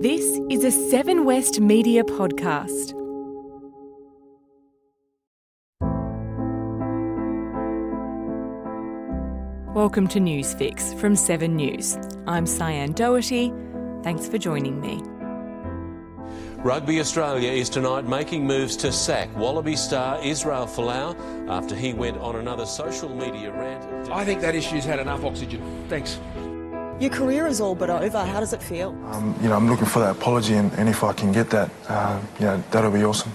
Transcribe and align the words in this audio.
This 0.00 0.38
is 0.50 0.62
a 0.62 0.70
Seven 0.70 1.24
West 1.24 1.58
Media 1.58 2.04
podcast. 2.04 2.92
Welcome 9.74 10.06
to 10.08 10.18
Newsfix 10.18 10.94
from 11.00 11.16
7 11.16 11.56
News. 11.56 11.96
I'm 12.26 12.44
Syan 12.44 12.92
Dougherty. 12.92 13.54
Thanks 14.02 14.28
for 14.28 14.36
joining 14.36 14.82
me. 14.82 15.00
Rugby 16.58 17.00
Australia 17.00 17.50
is 17.50 17.70
tonight 17.70 18.06
making 18.06 18.46
moves 18.46 18.76
to 18.76 18.92
sack 18.92 19.34
Wallaby 19.34 19.76
star 19.76 20.22
Israel 20.22 20.66
Folau 20.66 21.16
after 21.48 21.74
he 21.74 21.94
went 21.94 22.18
on 22.18 22.36
another 22.36 22.66
social 22.66 23.08
media 23.08 23.50
rant. 23.50 24.10
I 24.10 24.26
think 24.26 24.42
that 24.42 24.54
issue's 24.54 24.84
had 24.84 24.98
enough 24.98 25.24
oxygen. 25.24 25.86
Thanks. 25.88 26.18
Your 26.98 27.10
career 27.10 27.46
is 27.46 27.60
all 27.60 27.74
but 27.74 27.90
over. 27.90 28.24
How 28.24 28.40
does 28.40 28.54
it 28.54 28.62
feel? 28.62 28.88
Um, 29.12 29.38
you 29.42 29.50
know, 29.50 29.56
I'm 29.56 29.68
looking 29.68 29.84
for 29.84 29.98
that 29.98 30.16
apology, 30.16 30.54
and, 30.54 30.72
and 30.74 30.88
if 30.88 31.04
I 31.04 31.12
can 31.12 31.30
get 31.30 31.50
that, 31.50 31.70
uh, 31.88 32.18
you 32.38 32.46
know, 32.46 32.62
that'll 32.70 32.90
be 32.90 33.04
awesome. 33.04 33.30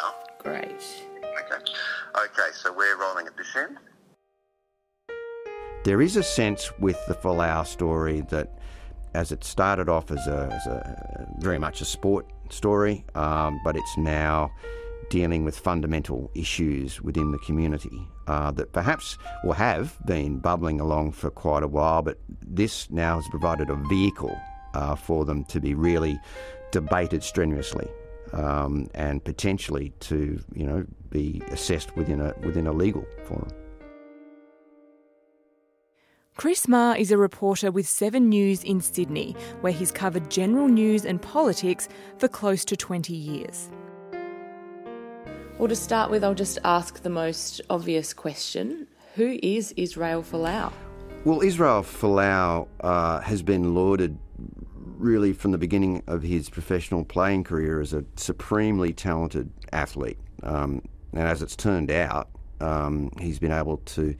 Now. 0.00 0.14
Great. 0.38 1.04
Okay. 1.18 1.72
Okay, 2.16 2.50
so 2.52 2.72
we're 2.72 2.98
rolling 2.98 3.26
at 3.26 3.36
this 3.36 3.54
end. 3.56 3.78
There 5.84 6.02
is 6.02 6.16
a 6.16 6.22
sense 6.22 6.70
with 6.78 6.98
the 7.06 7.14
Folau 7.14 7.66
story 7.66 8.22
that 8.30 8.58
as 9.14 9.32
it 9.32 9.42
started 9.44 9.88
off 9.88 10.10
as 10.10 10.26
a, 10.26 10.48
as 10.52 10.66
a 10.66 11.26
very 11.38 11.58
much 11.58 11.80
a 11.80 11.84
sport 11.84 12.26
story, 12.50 13.04
um, 13.14 13.60
but 13.64 13.76
it's 13.76 13.96
now 13.96 14.50
dealing 15.08 15.44
with 15.44 15.58
fundamental 15.58 16.30
issues 16.34 17.00
within 17.02 17.32
the 17.32 17.38
community 17.38 18.06
uh, 18.28 18.50
that 18.52 18.72
perhaps 18.72 19.18
will 19.42 19.54
have 19.54 19.98
been 20.06 20.38
bubbling 20.38 20.80
along 20.80 21.10
for 21.10 21.30
quite 21.30 21.64
a 21.64 21.68
while, 21.68 22.02
but 22.02 22.18
this 22.46 22.88
now 22.90 23.16
has 23.16 23.26
provided 23.28 23.70
a 23.70 23.74
vehicle 23.88 24.38
uh, 24.74 24.94
for 24.94 25.24
them 25.24 25.44
to 25.44 25.60
be 25.60 25.74
really 25.74 26.16
debated 26.70 27.24
strenuously 27.24 27.88
um, 28.32 28.88
and 28.94 29.24
potentially 29.24 29.92
to 30.00 30.40
you 30.54 30.64
know 30.64 30.86
be 31.10 31.42
assessed 31.50 31.96
within 31.96 32.20
a 32.20 32.34
within 32.42 32.66
a 32.66 32.72
legal 32.72 33.04
forum. 33.24 33.48
Chris 36.36 36.66
Maher 36.66 36.96
is 36.96 37.10
a 37.10 37.18
reporter 37.18 37.70
with 37.70 37.86
7 37.86 38.26
News 38.26 38.64
in 38.64 38.80
Sydney, 38.80 39.36
where 39.60 39.74
he's 39.74 39.92
covered 39.92 40.30
general 40.30 40.68
news 40.68 41.04
and 41.04 41.20
politics 41.20 41.86
for 42.16 42.28
close 42.28 42.64
to 42.64 42.76
20 42.76 43.12
years. 43.12 43.68
Well, 45.58 45.68
to 45.68 45.76
start 45.76 46.10
with, 46.10 46.24
I'll 46.24 46.34
just 46.34 46.58
ask 46.64 47.02
the 47.02 47.10
most 47.10 47.60
obvious 47.68 48.14
question 48.14 48.86
Who 49.16 49.38
is 49.42 49.74
Israel 49.76 50.22
Folau? 50.22 50.72
Well, 51.26 51.42
Israel 51.42 51.82
Folau 51.82 52.66
uh, 52.80 53.20
has 53.20 53.42
been 53.42 53.74
lauded 53.74 54.18
really 55.00 55.32
from 55.32 55.50
the 55.50 55.58
beginning 55.58 56.02
of 56.06 56.22
his 56.22 56.48
professional 56.48 57.04
playing 57.04 57.44
career 57.44 57.80
as 57.80 57.92
a 57.92 58.04
supremely 58.16 58.92
talented 58.92 59.50
athlete. 59.72 60.18
Um, 60.42 60.82
and 61.12 61.22
as 61.26 61.42
it's 61.42 61.56
turned 61.56 61.90
out, 61.90 62.28
um, 62.60 63.10
he's 63.18 63.38
been 63.38 63.52
able 63.52 63.78
to 63.78 64.14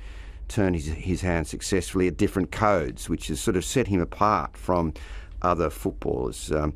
turn 0.49 0.75
his, 0.75 0.87
his 0.87 1.21
hand 1.21 1.47
successfully 1.47 2.09
at 2.09 2.17
different 2.17 2.51
codes, 2.51 3.09
which 3.09 3.29
has 3.29 3.41
sort 3.41 3.57
of 3.57 3.65
set 3.65 3.87
him 3.87 4.01
apart 4.01 4.57
from 4.57 4.93
other 5.43 5.71
footballers. 5.71 6.51
Um, 6.53 6.75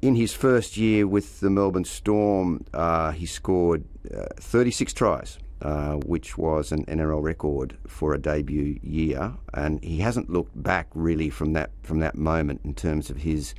in 0.00 0.14
his 0.14 0.32
first 0.32 0.76
year 0.76 1.06
with 1.06 1.40
the 1.40 1.50
Melbourne 1.50 1.84
Storm, 1.84 2.64
uh, 2.72 3.10
he 3.10 3.26
scored 3.26 3.84
uh, 4.14 4.26
36 4.36 4.92
tries, 4.92 5.38
uh, 5.62 5.94
which 5.94 6.38
was 6.38 6.72
an 6.72 6.84
NRL 6.86 7.22
record 7.22 7.76
for 7.86 8.14
a 8.14 8.18
debut 8.18 8.78
year, 8.82 9.34
and 9.54 9.82
he 9.82 9.98
hasn't 9.98 10.30
looked 10.30 10.60
back 10.62 10.88
really 10.94 11.30
from 11.30 11.52
that 11.54 11.70
from 11.82 12.00
that 12.00 12.16
moment 12.16 12.60
in 12.64 12.74
terms 12.74 13.10
of 13.10 13.18
his 13.18 13.54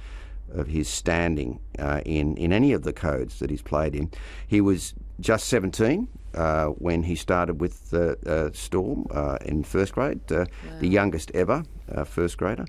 of 0.51 0.67
his 0.67 0.87
standing 0.87 1.59
uh, 1.77 2.01
in 2.05 2.37
in 2.37 2.53
any 2.53 2.73
of 2.73 2.83
the 2.83 2.93
codes 2.93 3.39
that 3.39 3.49
he's 3.49 3.61
played 3.61 3.95
in. 3.95 4.09
He 4.47 4.61
was 4.61 4.93
just 5.19 5.47
17 5.47 6.07
uh, 6.33 6.67
when 6.67 7.03
he 7.03 7.15
started 7.15 7.59
with 7.59 7.89
the 7.89 8.17
uh, 8.25 8.49
Storm 8.53 9.05
uh, 9.11 9.37
in 9.43 9.63
first 9.63 9.93
grade, 9.93 10.19
uh, 10.31 10.45
the 10.79 10.87
youngest 10.87 11.31
ever 11.33 11.63
uh, 11.93 12.03
first 12.03 12.37
grader. 12.37 12.65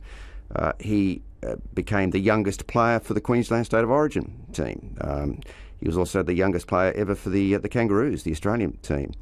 Uh, 0.55 0.73
he 0.81 1.23
uh, 1.47 1.57
became 1.75 2.11
the 2.11 2.19
youngest 2.19 2.67
player 2.67 2.99
for 2.99 3.15
the 3.15 3.21
Queensland 3.21 3.67
State 3.67 3.85
of 3.85 3.91
Origin 3.91 4.47
team. 4.53 4.97
Um, 5.01 5.41
he 5.81 5.87
was 5.87 5.97
also 5.97 6.23
the 6.23 6.35
youngest 6.35 6.67
player 6.67 6.93
ever 6.93 7.15
for 7.15 7.31
the 7.31 7.55
uh, 7.55 7.59
the 7.59 7.69
Kangaroos, 7.69 8.23
the 8.23 8.33
Australian 8.33 8.73
team. 8.79 9.13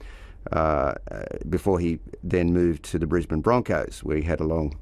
Uh, 0.53 0.95
before 1.51 1.79
he 1.79 1.99
then 2.23 2.53
moved 2.53 2.83
to 2.83 2.99
the 2.99 3.07
Brisbane 3.07 3.41
Broncos, 3.41 4.03
where 4.03 4.17
he 4.17 4.23
had 4.23 4.41
a 4.41 4.45
long, 4.45 4.79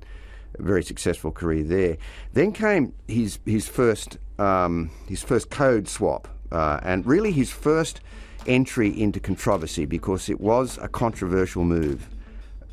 very 0.58 0.82
successful 0.82 1.32
career 1.32 1.64
there. 1.64 1.96
Then 2.34 2.52
came 2.52 2.92
his 3.08 3.38
his 3.44 3.66
first 3.66 4.18
um, 4.38 4.90
his 5.08 5.22
first 5.22 5.50
code 5.50 5.88
swap, 5.88 6.28
uh, 6.52 6.80
and 6.82 7.04
really 7.06 7.32
his 7.32 7.50
first 7.50 8.00
entry 8.46 8.88
into 9.00 9.18
controversy 9.18 9.84
because 9.84 10.28
it 10.28 10.40
was 10.40 10.78
a 10.80 10.88
controversial 10.88 11.64
move 11.64 12.08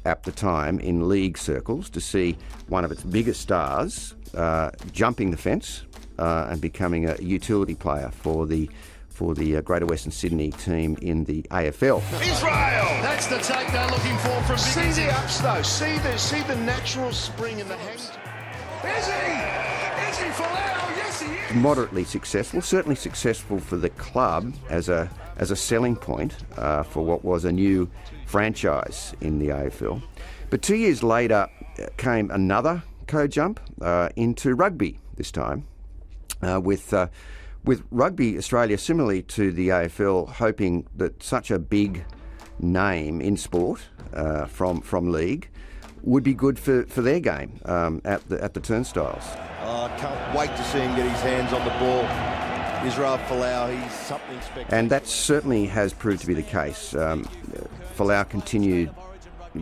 at 0.05 0.23
the 0.23 0.31
time 0.31 0.79
in 0.79 1.07
league 1.07 1.37
circles 1.37 1.89
to 1.89 2.01
see 2.01 2.37
one 2.67 2.83
of 2.83 2.91
its 2.91 3.03
biggest 3.03 3.41
stars 3.41 4.15
uh, 4.35 4.69
jumping 4.91 5.31
the 5.31 5.37
fence 5.37 5.83
uh, 6.19 6.47
and 6.49 6.61
becoming 6.61 7.09
a 7.09 7.15
utility 7.21 7.75
player 7.75 8.11
for 8.11 8.45
the 8.45 8.69
for 9.13 9.35
the 9.35 9.57
uh, 9.57 9.61
Greater 9.61 9.85
Western 9.85 10.11
Sydney 10.11 10.51
team 10.51 10.97
in 11.01 11.23
the 11.25 11.43
AFL. 11.43 12.01
Israel! 12.21 12.83
That's 13.01 13.27
the 13.27 13.37
take 13.37 13.71
they're 13.71 13.87
looking 13.87 14.17
for 14.17 14.41
from 14.43 14.57
See 14.57 14.91
the 14.91 15.11
ups 15.13 15.39
though. 15.39 15.61
See 15.61 15.97
the 15.99 16.17
see 16.17 16.41
the 16.41 16.55
natural 16.55 17.11
spring 17.11 17.59
in 17.59 17.67
the 17.67 17.77
hand. 17.77 17.99
Is 17.99 19.05
he? 19.07 20.09
Is 20.09 20.17
he 20.17 20.43
Folau? 20.43 20.97
Yes, 20.97 21.21
he 21.21 21.33
is. 21.33 21.55
Moderately 21.55 22.03
successful, 22.03 22.61
certainly 22.61 22.95
successful 22.95 23.59
for 23.59 23.77
the 23.77 23.89
club 23.91 24.53
as 24.69 24.89
a 24.89 25.09
as 25.37 25.51
a 25.51 25.55
selling 25.55 25.95
point 25.95 26.35
uh, 26.57 26.83
for 26.83 27.05
what 27.05 27.23
was 27.23 27.45
a 27.45 27.51
new 27.51 27.89
franchise 28.25 29.13
in 29.21 29.39
the 29.39 29.49
AFL. 29.49 30.01
But 30.49 30.61
two 30.61 30.75
years 30.75 31.03
later 31.03 31.47
uh, 31.79 31.85
came 31.97 32.31
another 32.31 32.83
code 33.07 33.31
jump 33.31 33.59
uh, 33.81 34.09
into 34.15 34.55
rugby 34.55 34.99
this 35.15 35.31
time, 35.31 35.65
uh, 36.41 36.59
with 36.63 36.93
uh, 36.93 37.07
with 37.63 37.83
Rugby 37.91 38.37
Australia 38.37 38.77
similarly 38.77 39.21
to 39.23 39.51
the 39.51 39.69
AFL, 39.69 40.29
hoping 40.29 40.87
that 40.95 41.21
such 41.23 41.51
a 41.51 41.59
big 41.59 42.05
name 42.59 43.21
in 43.21 43.37
sport 43.37 43.81
uh, 44.13 44.45
from 44.45 44.81
from 44.81 45.11
league 45.11 45.49
would 46.03 46.23
be 46.23 46.33
good 46.33 46.59
for, 46.59 46.83
for 46.83 47.01
their 47.01 47.19
game 47.19 47.59
um, 47.65 48.01
at 48.05 48.27
the 48.29 48.43
at 48.43 48.53
the 48.53 48.59
turnstiles. 48.59 49.23
Oh, 49.61 49.85
I 49.85 49.97
can't 49.97 50.37
wait 50.37 50.55
to 50.55 50.63
see 50.65 50.79
him 50.79 50.95
get 50.95 51.09
his 51.09 51.21
hands 51.21 51.53
on 51.53 51.63
the 51.63 51.71
ball. 51.79 52.03
Israel 52.85 53.17
Folau, 53.29 53.81
he's 53.81 53.93
something 53.93 54.41
spectacular. 54.41 54.77
And 54.77 54.89
that 54.89 55.07
certainly 55.07 55.65
has 55.67 55.93
proved 55.93 56.19
to 56.19 56.27
be 56.27 56.33
the 56.33 56.43
case. 56.43 56.93
Um, 56.93 57.23
Folau 57.95 58.27
continued 58.27 58.93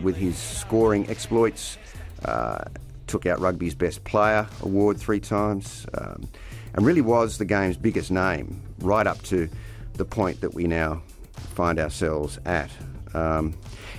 with 0.02 0.16
his 0.16 0.36
scoring 0.36 1.08
exploits, 1.08 1.78
uh, 2.24 2.64
took 3.06 3.26
out 3.26 3.38
rugby's 3.38 3.76
best 3.76 4.02
player 4.02 4.48
award 4.62 4.98
three 4.98 5.20
times, 5.20 5.86
um, 5.94 6.28
and 6.74 6.86
really 6.86 7.00
was 7.00 7.38
the 7.38 7.44
game's 7.44 7.76
biggest 7.76 8.10
name 8.10 8.62
right 8.78 9.06
up 9.06 9.22
to 9.22 9.48
the 9.94 10.04
point 10.04 10.40
that 10.40 10.54
we 10.54 10.64
now 10.64 11.02
find 11.34 11.78
ourselves 11.78 12.38
at. 12.44 12.70
Um, 13.14 13.54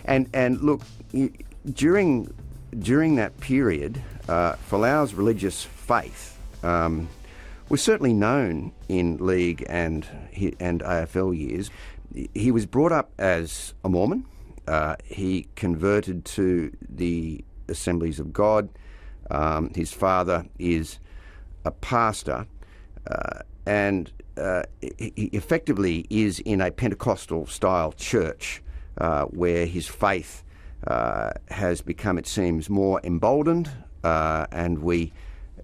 and 0.05 0.29
and 0.33 0.61
look, 0.61 0.81
during 1.71 2.33
during 2.79 3.15
that 3.15 3.39
period, 3.39 4.01
uh, 4.27 4.55
Folau's 4.69 5.13
religious 5.13 5.63
faith 5.63 6.37
um, 6.63 7.07
was 7.69 7.81
certainly 7.81 8.13
known 8.13 8.71
in 8.89 9.17
league 9.17 9.65
and 9.69 10.05
and 10.59 10.81
AFL 10.81 11.37
years. 11.37 11.69
He 12.33 12.51
was 12.51 12.65
brought 12.65 12.91
up 12.91 13.11
as 13.17 13.73
a 13.83 13.89
Mormon. 13.89 14.25
Uh, 14.67 14.95
he 15.03 15.47
converted 15.55 16.25
to 16.25 16.71
the 16.87 17.43
Assemblies 17.67 18.19
of 18.19 18.31
God. 18.31 18.69
Um, 19.31 19.71
his 19.73 19.91
father 19.91 20.45
is 20.59 20.99
a 21.65 21.71
pastor, 21.71 22.45
and 23.65 24.11
uh, 24.37 24.63
he 24.79 25.29
effectively 25.33 26.05
is 26.09 26.39
in 26.39 26.61
a 26.61 26.71
Pentecostal 26.71 27.45
style 27.45 27.91
church 27.93 28.61
uh, 28.97 29.25
where 29.25 29.65
his 29.65 29.87
faith 29.87 30.43
uh, 30.87 31.31
has 31.49 31.81
become, 31.81 32.17
it 32.17 32.27
seems, 32.27 32.69
more 32.69 32.99
emboldened, 33.03 33.69
uh, 34.03 34.45
and 34.51 34.79
we 34.79 35.13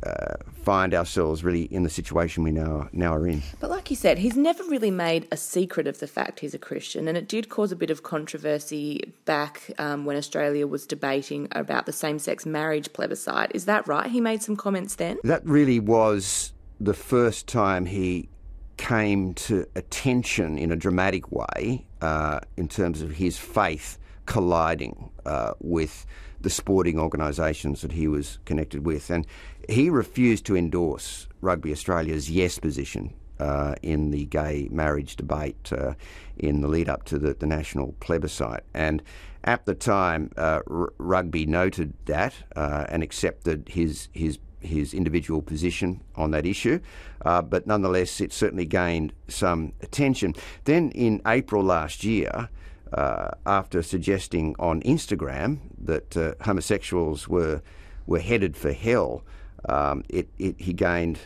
uh, 0.04 0.36
find 0.64 0.94
ourselves 0.94 1.44
really 1.44 1.64
in 1.64 1.84
the 1.84 1.90
situation 1.90 2.42
we 2.42 2.52
now 2.52 2.88
now 2.94 3.14
are 3.14 3.28
in. 3.28 3.42
But 3.60 3.70
like 3.70 3.90
you 3.90 3.98
said, 3.98 4.18
he's 4.18 4.38
never 4.38 4.64
really 4.64 4.92
made 4.92 5.28
a 5.30 5.36
secret 5.36 5.88
of 5.88 6.00
the 6.00 6.08
fact 6.08 6.40
he's 6.40 6.54
a 6.54 6.60
Christian, 6.60 7.08
and 7.10 7.18
it 7.18 7.28
did 7.28 7.50
cause 7.50 7.72
a 7.74 7.76
bit 7.76 7.90
of 7.90 8.04
controversy 8.04 9.14
back 9.26 9.72
um, 9.78 10.06
when 10.06 10.16
Australia 10.16 10.68
was 10.68 10.86
debating 10.86 11.50
about 11.52 11.86
the 11.86 11.92
same-sex 11.92 12.46
marriage 12.46 12.94
plebiscite. 12.94 13.52
Is 13.54 13.66
that 13.66 13.86
right? 13.88 14.10
He 14.10 14.22
made 14.22 14.42
some 14.42 14.56
comments 14.56 14.96
then. 14.96 15.18
That 15.24 15.46
really 15.46 15.82
was 15.82 16.54
the 16.80 16.94
first 16.94 17.48
time 17.48 17.86
he 17.86 18.30
came 18.78 19.34
to 19.34 19.66
attention 19.76 20.58
in 20.58 20.72
a 20.72 20.76
dramatic 20.76 21.31
way 21.31 21.86
uh, 22.02 22.40
in 22.56 22.68
terms 22.68 23.02
of 23.02 23.12
his 23.12 23.38
faith 23.38 24.00
colliding 24.26 25.10
uh, 25.26 25.54
with 25.60 26.06
the 26.40 26.50
sporting 26.50 26.98
organisations 26.98 27.81
that 27.81 27.92
he 27.92 28.08
was 28.08 28.40
connected 28.46 28.86
with. 28.86 29.10
And 29.10 29.28
he 29.68 29.90
refused 29.90 30.46
to 30.46 30.56
endorse 30.56 31.28
Rugby 31.42 31.72
Australia's 31.72 32.30
yes 32.30 32.58
position 32.58 33.14
uh, 33.40 33.76
in 33.81 34.12
the 34.12 34.26
gay 34.26 34.68
marriage 34.72 35.16
debate 35.16 35.72
uh, 35.74 35.94
in 36.38 36.62
the 36.62 36.68
lead 36.68 36.88
up 36.90 37.04
to 37.06 37.18
the, 37.18 37.34
the, 37.34 37.46
national 37.46 37.94
plebiscite. 38.00 38.64
And 38.74 39.02
at 39.44 39.66
the 39.66 39.76
time, 39.76 40.31
uh, 40.38 40.62
R- 40.70 40.94
Rugby 40.98 41.46
noted 41.46 41.94
that 42.06 42.34
uh, 42.56 42.86
and 42.90 43.02
accepted 43.02 43.70
his, 43.70 44.10
his 44.12 44.40
his 44.62 44.94
individual 44.94 45.42
position 45.42 46.02
on 46.16 46.32
that 46.32 46.46
issue, 46.46 46.80
uh, 47.26 47.42
but 47.42 47.68
nonetheless, 47.68 48.22
it 48.22 48.34
certainly 48.34 48.66
gained 48.66 49.14
some 49.28 49.74
attention. 49.82 50.36
Then 50.66 50.92
in 50.92 51.22
April 51.26 51.64
last 51.64 52.04
year, 52.04 52.50
uh, 52.94 53.32
after 53.46 53.82
suggesting 53.82 54.56
on 54.60 54.82
Instagram 54.82 55.60
that 55.78 56.18
uh, 56.18 56.34
homosexuals 56.42 57.28
were 57.28 57.62
were 58.08 58.20
headed 58.20 58.58
for 58.58 58.72
hell, 58.72 59.24
um, 59.68 60.04
it, 60.10 60.28
it, 60.40 60.60
he 60.60 60.74
gained 60.74 61.20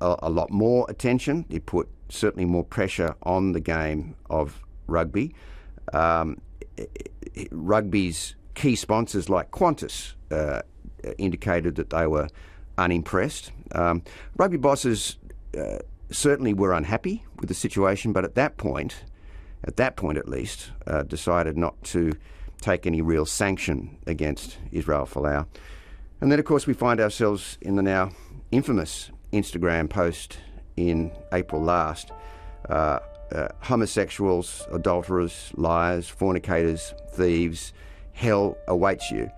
a, 0.00 0.16
a, 0.22 0.30
lot 0.30 0.50
more 0.50 0.86
attention. 0.88 1.44
It 1.50 1.66
put 1.66 1.88
certainly 2.08 2.46
more 2.46 2.64
pressure 2.64 3.14
on 3.24 3.52
the 3.52 3.60
game 3.60 4.14
of 4.30 4.62
rugby. 4.86 5.34
Um, 5.92 6.40
rugby's 7.50 8.34
key 8.54 8.76
sponsors 8.76 9.28
like 9.28 9.50
Qantas 9.50 10.14
uh, 10.30 10.62
indicated 11.18 11.74
that 11.76 11.90
they 11.90 12.06
were 12.06 12.28
unimpressed. 12.78 13.52
Um, 13.72 14.02
rugby 14.36 14.56
bosses 14.56 15.16
uh, 15.58 15.78
certainly 16.10 16.54
were 16.54 16.72
unhappy 16.72 17.24
with 17.38 17.48
the 17.48 17.54
situation, 17.54 18.12
but 18.12 18.24
at 18.24 18.34
that 18.34 18.56
point, 18.56 19.04
at 19.64 19.76
that 19.76 19.96
point 19.96 20.18
at 20.18 20.28
least, 20.28 20.70
uh, 20.86 21.02
decided 21.02 21.56
not 21.56 21.82
to 21.84 22.12
take 22.60 22.86
any 22.86 23.02
real 23.02 23.26
sanction 23.26 23.98
against 24.06 24.58
Israel 24.72 25.06
Folau. 25.06 25.46
And 26.20 26.32
then, 26.32 26.38
of 26.38 26.44
course, 26.44 26.66
we 26.66 26.74
find 26.74 27.00
ourselves 27.00 27.58
in 27.60 27.76
the 27.76 27.82
now 27.82 28.10
infamous 28.50 29.10
Instagram 29.32 29.90
post 29.90 30.38
in 30.76 31.12
April 31.32 31.62
last. 31.62 32.10
Uh, 32.68 33.00
uh, 33.32 33.48
homosexuals, 33.60 34.66
adulterers, 34.72 35.50
liars, 35.56 36.08
fornicators, 36.08 36.94
thieves, 37.12 37.72
hell 38.12 38.56
awaits 38.68 39.10
you. 39.10 39.30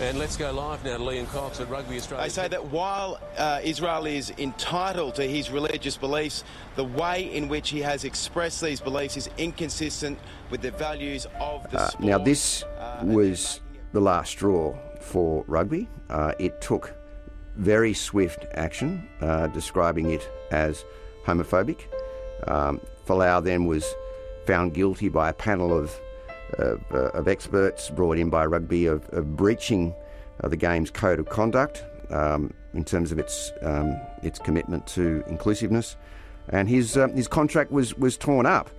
And 0.00 0.16
let's 0.16 0.36
go 0.36 0.52
live 0.52 0.84
now 0.84 0.96
to 0.96 1.02
Liam 1.02 1.26
Cox 1.26 1.58
at 1.58 1.68
Rugby 1.68 1.96
Australia. 1.96 2.24
They 2.24 2.30
say 2.30 2.46
that 2.46 2.66
while 2.66 3.18
uh, 3.36 3.58
Israel 3.64 4.06
is 4.06 4.32
entitled 4.38 5.16
to 5.16 5.24
his 5.24 5.50
religious 5.50 5.96
beliefs, 5.96 6.44
the 6.76 6.84
way 6.84 7.34
in 7.34 7.48
which 7.48 7.70
he 7.70 7.80
has 7.80 8.04
expressed 8.04 8.60
these 8.60 8.80
beliefs 8.80 9.16
is 9.16 9.28
inconsistent 9.38 10.16
with 10.50 10.60
the 10.60 10.70
values 10.70 11.26
of 11.40 11.68
the 11.72 11.80
uh, 11.80 11.88
sport. 11.88 12.04
Now, 12.04 12.18
this 12.18 12.62
uh, 12.62 13.00
was 13.02 13.60
the 13.92 14.00
last 14.00 14.30
straw 14.30 14.78
for 15.00 15.44
rugby. 15.48 15.88
Uh, 16.08 16.32
it 16.38 16.60
took 16.60 16.94
very 17.56 17.92
swift 17.92 18.46
action, 18.54 19.08
uh, 19.20 19.48
describing 19.48 20.12
it 20.12 20.30
as 20.52 20.84
homophobic. 21.26 21.80
Um, 22.46 22.80
Folau 23.04 23.42
then 23.42 23.66
was 23.66 23.84
found 24.46 24.74
guilty 24.74 25.08
by 25.08 25.30
a 25.30 25.32
panel 25.32 25.76
of 25.76 25.90
of, 26.54 26.82
uh, 26.92 27.10
of 27.10 27.28
experts 27.28 27.90
brought 27.90 28.18
in 28.18 28.30
by 28.30 28.46
rugby 28.46 28.86
of, 28.86 29.08
of 29.10 29.36
breaching 29.36 29.94
uh, 30.42 30.48
the 30.48 30.56
game's 30.56 30.90
code 30.90 31.18
of 31.18 31.28
conduct 31.28 31.84
um, 32.10 32.52
in 32.74 32.84
terms 32.84 33.12
of 33.12 33.18
its 33.18 33.52
um, 33.62 33.96
its 34.22 34.38
commitment 34.38 34.86
to 34.86 35.22
inclusiveness, 35.26 35.96
and 36.48 36.68
his 36.68 36.96
uh, 36.96 37.08
his 37.08 37.28
contract 37.28 37.70
was 37.70 37.94
was 37.96 38.16
torn 38.16 38.46
up. 38.46 38.70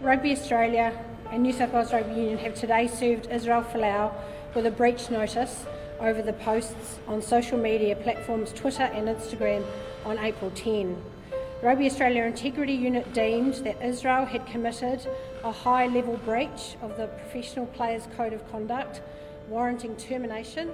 Rugby 0.00 0.32
Australia 0.32 0.98
and 1.30 1.42
New 1.42 1.52
South 1.52 1.72
Wales 1.72 1.92
Rugby 1.92 2.14
Union 2.14 2.38
have 2.38 2.54
today 2.54 2.86
served 2.86 3.28
Israel 3.30 3.62
Folau 3.62 4.12
with 4.54 4.66
a 4.66 4.70
breach 4.70 5.10
notice 5.10 5.64
over 6.00 6.22
the 6.22 6.32
posts 6.34 6.98
on 7.06 7.22
social 7.22 7.58
media 7.58 7.96
platforms 7.96 8.52
Twitter 8.52 8.82
and 8.82 9.08
Instagram 9.08 9.64
on 10.04 10.18
April 10.18 10.50
10. 10.54 10.96
Rugby 11.64 11.86
Australia 11.86 12.24
Integrity 12.24 12.74
Unit 12.74 13.10
deemed 13.14 13.54
that 13.64 13.82
Israel 13.82 14.26
had 14.26 14.46
committed 14.46 15.08
a 15.42 15.50
high 15.50 15.86
level 15.86 16.18
breach 16.18 16.76
of 16.82 16.94
the 16.98 17.06
Professional 17.06 17.64
Players 17.64 18.06
Code 18.18 18.34
of 18.34 18.46
Conduct, 18.52 19.00
warranting 19.48 19.96
termination 19.96 20.70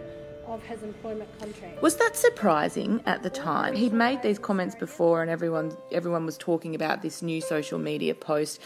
of 0.48 0.60
his 0.64 0.82
employment 0.82 1.30
contract. 1.38 1.80
Was 1.80 1.94
that 1.98 2.16
surprising 2.16 3.00
at 3.06 3.22
the 3.22 3.30
time? 3.30 3.76
He'd 3.76 3.92
made 3.92 4.20
these 4.22 4.40
comments 4.40 4.74
before 4.74 5.22
and 5.22 5.30
everyone 5.30 5.76
everyone 5.92 6.26
was 6.26 6.36
talking 6.36 6.74
about 6.74 7.02
this 7.02 7.22
new 7.22 7.40
social 7.40 7.78
media 7.78 8.16
post. 8.16 8.60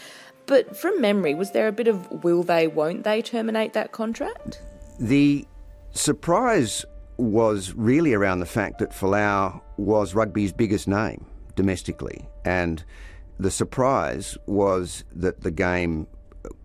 But 0.47 0.75
from 0.75 0.99
memory, 0.99 1.35
was 1.35 1.51
there 1.51 1.67
a 1.67 1.71
bit 1.71 1.87
of 1.87 2.23
will 2.23 2.41
they, 2.41 2.65
won't 2.65 3.03
they 3.03 3.21
terminate 3.21 3.73
that 3.73 3.91
contract? 3.91 4.63
The 4.99 5.45
surprise 5.91 6.85
was 7.17 7.75
really 7.75 8.15
around 8.15 8.39
the 8.39 8.47
fact 8.47 8.79
that 8.79 8.93
Folau 8.93 9.61
was 9.77 10.15
rugby's 10.15 10.51
biggest 10.51 10.87
name 10.87 11.27
domestically. 11.55 12.27
And 12.43 12.83
the 13.39 13.51
surprise 13.51 14.37
was 14.45 15.03
that 15.13 15.41
the 15.41 15.51
game 15.51 16.07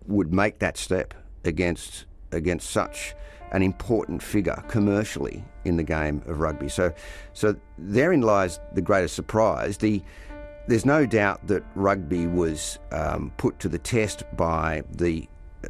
would 0.07 0.33
make 0.33 0.59
that 0.59 0.77
step 0.77 1.13
against 1.43 2.05
against 2.31 2.69
such 2.69 3.13
an 3.51 3.61
important 3.61 4.23
figure 4.23 4.63
commercially 4.69 5.43
in 5.65 5.75
the 5.75 5.83
game 5.83 6.21
of 6.25 6.39
rugby. 6.39 6.69
So, 6.69 6.93
so 7.33 7.55
therein 7.77 8.21
lies 8.21 8.59
the 8.73 8.81
greatest 8.81 9.15
surprise. 9.15 9.77
The 9.77 10.01
there's 10.67 10.85
no 10.85 11.05
doubt 11.05 11.47
that 11.47 11.63
rugby 11.75 12.27
was 12.27 12.79
um, 12.91 13.33
put 13.37 13.59
to 13.59 13.67
the 13.67 13.79
test 13.79 14.23
by 14.37 14.83
the 14.91 15.27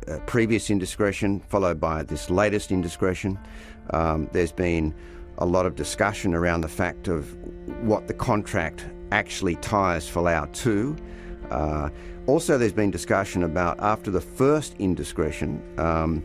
uh, 0.08 0.20
previous 0.28 0.70
indiscretion, 0.70 1.40
followed 1.40 1.80
by 1.80 2.04
this 2.04 2.30
latest 2.30 2.72
indiscretion. 2.72 3.40
Um, 3.92 4.30
there's 4.32 4.52
been 4.52 4.94
a 5.38 5.46
lot 5.46 5.66
of 5.66 5.76
discussion 5.76 6.34
around 6.34 6.62
the 6.62 6.68
fact 6.68 7.08
of 7.08 7.36
what 7.82 8.08
the 8.08 8.14
contract 8.14 8.86
actually 9.12 9.56
ties 9.58 10.10
Folau 10.10 10.52
to. 10.54 10.96
Uh, 11.50 11.90
also, 12.28 12.58
there's 12.58 12.74
been 12.74 12.92
discussion 12.92 13.44
about 13.44 13.80
after 13.80 14.12
the 14.12 14.22
first 14.22 14.76
indiscretion, 14.80 15.62
um, 15.80 16.24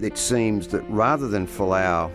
it 0.00 0.16
seems 0.16 0.68
that 0.68 0.82
rather 0.90 1.28
than 1.28 1.46
Folau 1.46 2.12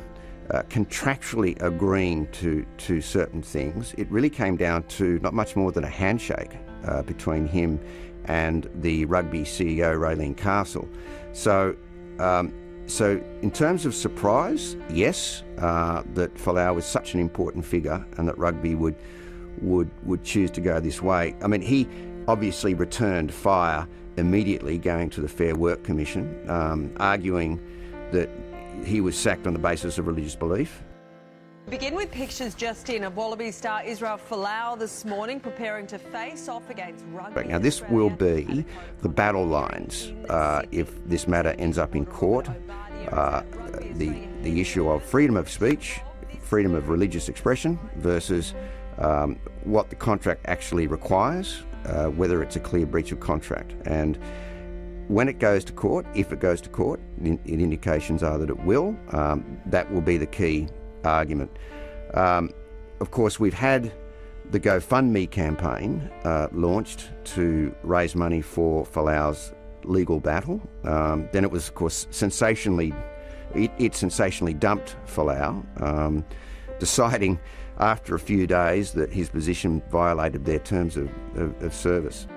uh, 0.51 0.63
contractually 0.63 1.61
agreeing 1.61 2.27
to, 2.31 2.65
to 2.77 3.01
certain 3.01 3.41
things, 3.41 3.93
it 3.97 4.09
really 4.09 4.29
came 4.29 4.55
down 4.55 4.83
to 4.83 5.19
not 5.19 5.33
much 5.33 5.55
more 5.55 5.71
than 5.71 5.83
a 5.83 5.89
handshake 5.89 6.51
uh, 6.85 7.01
between 7.03 7.45
him 7.45 7.79
and 8.25 8.69
the 8.75 9.05
rugby 9.05 9.41
CEO, 9.41 9.97
Raelene 9.97 10.37
Castle. 10.37 10.87
So, 11.33 11.75
um, 12.19 12.53
so 12.85 13.21
in 13.41 13.51
terms 13.51 13.85
of 13.85 13.93
surprise, 13.93 14.75
yes, 14.91 15.43
uh, 15.57 16.03
that 16.13 16.33
Folau 16.35 16.75
was 16.75 16.85
such 16.85 17.13
an 17.13 17.19
important 17.19 17.65
figure 17.65 18.05
and 18.17 18.27
that 18.27 18.37
rugby 18.37 18.75
would 18.75 18.95
would 19.61 19.89
would 20.05 20.23
choose 20.23 20.51
to 20.51 20.61
go 20.61 20.79
this 20.79 21.01
way. 21.01 21.35
I 21.41 21.47
mean, 21.47 21.61
he 21.61 21.87
obviously 22.27 22.73
returned 22.73 23.33
fire 23.33 23.87
immediately, 24.17 24.77
going 24.77 25.09
to 25.11 25.21
the 25.21 25.27
Fair 25.27 25.55
Work 25.55 25.83
Commission, 25.83 26.49
um, 26.49 26.91
arguing 26.97 27.59
that 28.11 28.29
he 28.83 29.01
was 29.01 29.17
sacked 29.17 29.47
on 29.47 29.53
the 29.53 29.59
basis 29.59 29.97
of 29.97 30.07
religious 30.07 30.35
belief. 30.35 30.83
Begin 31.69 31.93
with 31.93 32.11
pictures 32.11 32.55
just 32.55 32.89
in 32.89 33.03
of 33.03 33.15
Wallaby 33.15 33.51
star 33.51 33.83
Israel 33.83 34.17
Folau 34.17 34.77
this 34.77 35.05
morning 35.05 35.39
preparing 35.39 35.85
to 35.87 35.99
face 35.99 36.49
off 36.49 36.67
against 36.69 37.05
rugby. 37.11 37.43
Now, 37.43 37.59
this 37.59 37.81
will 37.89 38.09
be 38.09 38.65
the 39.01 39.09
battle 39.09 39.45
lines 39.45 40.11
uh, 40.29 40.63
if 40.71 40.91
this 41.07 41.27
matter 41.27 41.49
ends 41.59 41.77
up 41.77 41.95
in 41.95 42.05
court. 42.05 42.49
Uh, 43.11 43.43
the, 43.93 44.27
the 44.41 44.59
issue 44.59 44.89
of 44.89 45.03
freedom 45.03 45.37
of 45.37 45.49
speech, 45.49 45.99
freedom 46.41 46.73
of 46.73 46.89
religious 46.89 47.29
expression 47.29 47.77
versus 47.97 48.55
um, 48.99 49.39
what 49.63 49.89
the 49.89 49.95
contract 49.95 50.41
actually 50.45 50.87
requires, 50.87 51.63
uh, 51.85 52.05
whether 52.05 52.43
it's 52.43 52.55
a 52.55 52.59
clear 52.59 52.85
breach 52.85 53.11
of 53.11 53.19
contract. 53.19 53.75
And 53.85 54.17
when 55.07 55.27
it 55.27 55.39
goes 55.39 55.63
to 55.65 55.73
court, 55.73 56.05
if 56.13 56.31
it 56.31 56.39
goes 56.39 56.61
to 56.61 56.69
court, 56.69 56.99
in, 57.21 57.39
in 57.45 57.59
indications 57.59 58.21
are 58.21 58.37
that 58.37 58.49
it 58.49 58.59
will, 58.59 58.95
um, 59.11 59.59
that 59.65 59.91
will 59.91 60.01
be 60.01 60.17
the 60.17 60.27
key 60.27 60.67
argument. 61.03 61.51
Um, 62.13 62.51
of 62.99 63.11
course, 63.11 63.39
we've 63.39 63.53
had 63.53 63.91
the 64.51 64.59
GoFundMe 64.59 65.29
campaign 65.29 66.09
uh, 66.23 66.47
launched 66.51 67.09
to 67.35 67.73
raise 67.83 68.15
money 68.15 68.41
for 68.41 68.85
Folau's 68.85 69.53
legal 69.83 70.19
battle. 70.19 70.61
Um, 70.83 71.29
then 71.31 71.43
it 71.43 71.51
was, 71.51 71.67
of 71.67 71.75
course, 71.75 72.07
sensationally, 72.11 72.93
it, 73.55 73.71
it 73.77 73.95
sensationally 73.95 74.53
dumped 74.53 74.95
Folau, 75.07 75.63
um, 75.81 76.25
deciding 76.79 77.39
after 77.79 78.15
a 78.15 78.19
few 78.19 78.45
days 78.45 78.91
that 78.93 79.11
his 79.11 79.29
position 79.29 79.81
violated 79.89 80.45
their 80.45 80.59
terms 80.59 80.97
of, 80.97 81.09
of, 81.35 81.61
of 81.61 81.73
service. 81.73 82.27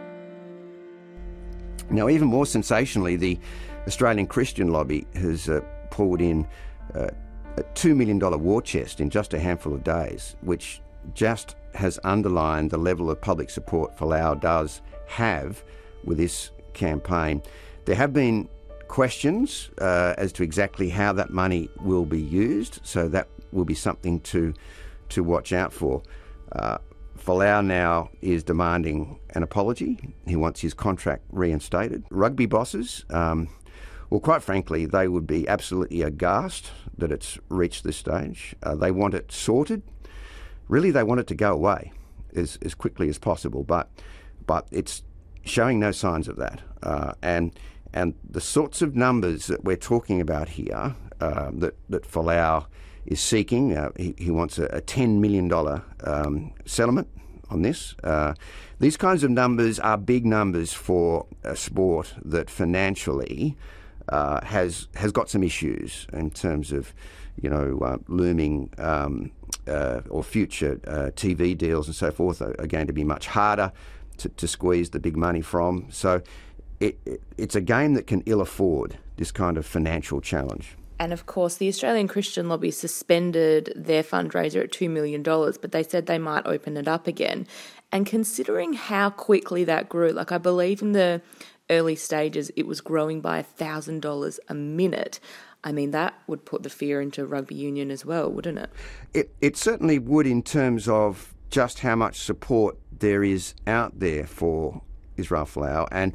Now, 1.90 2.08
even 2.08 2.28
more 2.28 2.46
sensationally, 2.46 3.16
the 3.16 3.38
Australian 3.86 4.26
Christian 4.26 4.68
lobby 4.68 5.06
has 5.14 5.48
uh, 5.48 5.60
pulled 5.90 6.20
in 6.20 6.46
uh, 6.94 7.08
a 7.56 7.62
$2 7.74 7.94
million 7.96 8.18
war 8.40 8.62
chest 8.62 9.00
in 9.00 9.10
just 9.10 9.34
a 9.34 9.38
handful 9.38 9.74
of 9.74 9.84
days, 9.84 10.36
which 10.40 10.80
just 11.14 11.56
has 11.74 11.98
underlined 12.04 12.70
the 12.70 12.78
level 12.78 13.10
of 13.10 13.20
public 13.20 13.50
support 13.50 13.96
Folau 13.96 14.40
does 14.40 14.80
have 15.06 15.62
with 16.04 16.18
this 16.18 16.50
campaign. 16.72 17.42
There 17.84 17.96
have 17.96 18.12
been 18.12 18.48
questions 18.88 19.70
uh, 19.80 20.14
as 20.18 20.32
to 20.32 20.42
exactly 20.42 20.88
how 20.88 21.12
that 21.14 21.30
money 21.30 21.68
will 21.80 22.04
be 22.04 22.20
used, 22.20 22.80
so 22.82 23.08
that 23.08 23.28
will 23.52 23.64
be 23.64 23.74
something 23.74 24.20
to 24.20 24.54
to 25.10 25.22
watch 25.22 25.52
out 25.52 25.72
for. 25.72 26.02
Uh, 26.52 26.78
Folau 27.18 27.64
now 27.64 28.10
is 28.20 28.42
demanding 28.42 29.18
an 29.30 29.42
apology. 29.42 30.14
He 30.26 30.36
wants 30.36 30.60
his 30.60 30.74
contract 30.74 31.22
reinstated. 31.30 32.04
Rugby 32.10 32.46
bosses, 32.46 33.04
um, 33.10 33.48
well, 34.12 34.20
quite 34.20 34.42
frankly, 34.42 34.84
they 34.84 35.08
would 35.08 35.26
be 35.26 35.48
absolutely 35.48 36.02
aghast 36.02 36.70
that 36.98 37.10
it's 37.10 37.38
reached 37.48 37.82
this 37.82 37.96
stage. 37.96 38.54
Uh, 38.62 38.74
they 38.74 38.90
want 38.90 39.14
it 39.14 39.32
sorted. 39.32 39.82
Really, 40.68 40.90
they 40.90 41.02
want 41.02 41.20
it 41.20 41.26
to 41.28 41.34
go 41.34 41.50
away 41.50 41.92
as, 42.36 42.58
as 42.60 42.74
quickly 42.74 43.08
as 43.08 43.18
possible, 43.18 43.64
but 43.64 43.88
but 44.46 44.66
it's 44.70 45.02
showing 45.44 45.80
no 45.80 45.92
signs 45.92 46.28
of 46.28 46.36
that. 46.36 46.60
Uh, 46.82 47.14
and 47.22 47.58
and 47.94 48.12
the 48.28 48.42
sorts 48.42 48.82
of 48.82 48.94
numbers 48.94 49.46
that 49.46 49.64
we're 49.64 49.76
talking 49.76 50.20
about 50.20 50.50
here 50.50 50.94
uh, 51.22 51.50
that 51.54 51.74
that 51.88 52.02
Folau 52.02 52.66
is 53.06 53.20
seeking, 53.20 53.76
uh, 53.76 53.90
he, 53.96 54.14
he, 54.16 54.30
wants 54.30 54.58
a, 54.58 54.64
a 54.66 54.80
$10 54.80 55.18
million 55.18 55.52
um, 56.04 56.52
settlement 56.64 57.08
on 57.50 57.62
this. 57.62 57.94
Uh, 58.02 58.34
these 58.78 58.96
kinds 58.96 59.22
of 59.22 59.30
numbers 59.30 59.78
are 59.78 59.96
big 59.96 60.26
numbers 60.26 60.72
for 60.72 61.26
a 61.44 61.54
sport 61.56 62.14
that 62.24 62.50
financially 62.50 63.56
uh, 64.08 64.44
has 64.44 64.88
has 64.96 65.12
got 65.12 65.30
some 65.30 65.44
issues 65.44 66.08
in 66.12 66.30
terms 66.30 66.72
of 66.72 66.92
you 67.40 67.48
know 67.48 67.78
uh, 67.82 67.96
looming 68.08 68.68
um, 68.78 69.30
uh, 69.68 70.00
or 70.10 70.24
future 70.24 70.80
uh, 70.86 71.10
TV 71.14 71.56
deals 71.56 71.86
and 71.86 71.94
so 71.94 72.10
forth 72.10 72.42
are, 72.42 72.54
are, 72.58 72.66
going 72.66 72.86
to 72.86 72.92
be 72.92 73.04
much 73.04 73.28
harder 73.28 73.72
to, 74.16 74.28
to 74.30 74.48
squeeze 74.48 74.90
the 74.90 74.98
big 74.98 75.16
money 75.16 75.40
from. 75.40 75.86
So 75.90 76.20
it, 76.80 76.98
it, 77.06 77.22
it's 77.38 77.54
a 77.54 77.60
game 77.60 77.94
that 77.94 78.06
can 78.06 78.22
ill 78.26 78.40
afford 78.40 78.98
this 79.16 79.30
kind 79.30 79.56
of 79.56 79.64
financial 79.64 80.20
challenge. 80.20 80.76
And 81.02 81.12
of 81.12 81.26
course, 81.26 81.56
the 81.56 81.66
Australian 81.66 82.06
Christian 82.06 82.48
Lobby 82.48 82.70
suspended 82.70 83.72
their 83.74 84.04
fundraiser 84.04 84.62
at 84.62 84.70
$2 84.70 84.88
million, 84.88 85.20
but 85.24 85.72
they 85.72 85.82
said 85.82 86.06
they 86.06 86.16
might 86.16 86.46
open 86.46 86.76
it 86.76 86.86
up 86.86 87.08
again. 87.08 87.48
And 87.90 88.06
considering 88.06 88.74
how 88.74 89.10
quickly 89.10 89.64
that 89.64 89.88
grew, 89.88 90.10
like 90.10 90.30
I 90.30 90.38
believe 90.38 90.80
in 90.80 90.92
the 90.92 91.20
early 91.68 91.96
stages, 91.96 92.52
it 92.54 92.68
was 92.68 92.80
growing 92.80 93.20
by 93.20 93.42
$1,000 93.42 94.38
a 94.48 94.54
minute. 94.54 95.18
I 95.64 95.72
mean, 95.72 95.90
that 95.90 96.14
would 96.28 96.44
put 96.44 96.62
the 96.62 96.70
fear 96.70 97.00
into 97.00 97.26
rugby 97.26 97.56
union 97.56 97.90
as 97.90 98.06
well, 98.06 98.30
wouldn't 98.30 98.58
it? 98.58 98.70
It, 99.12 99.34
it 99.40 99.56
certainly 99.56 99.98
would 99.98 100.28
in 100.28 100.40
terms 100.40 100.88
of 100.88 101.34
just 101.50 101.80
how 101.80 101.96
much 101.96 102.20
support 102.20 102.78
there 102.96 103.24
is 103.24 103.54
out 103.66 103.98
there 103.98 104.24
for 104.24 104.82
Israel 105.16 105.46
Folau. 105.46 105.88
And 105.90 106.14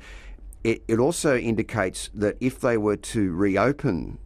it, 0.63 0.81
it 0.87 0.97
also 0.97 1.37
indicates 1.37 2.09
that 2.13 2.37
if 2.39 2.61
they 2.61 2.77
were 2.77 2.95
to 2.95 3.33
reopen 3.33 4.19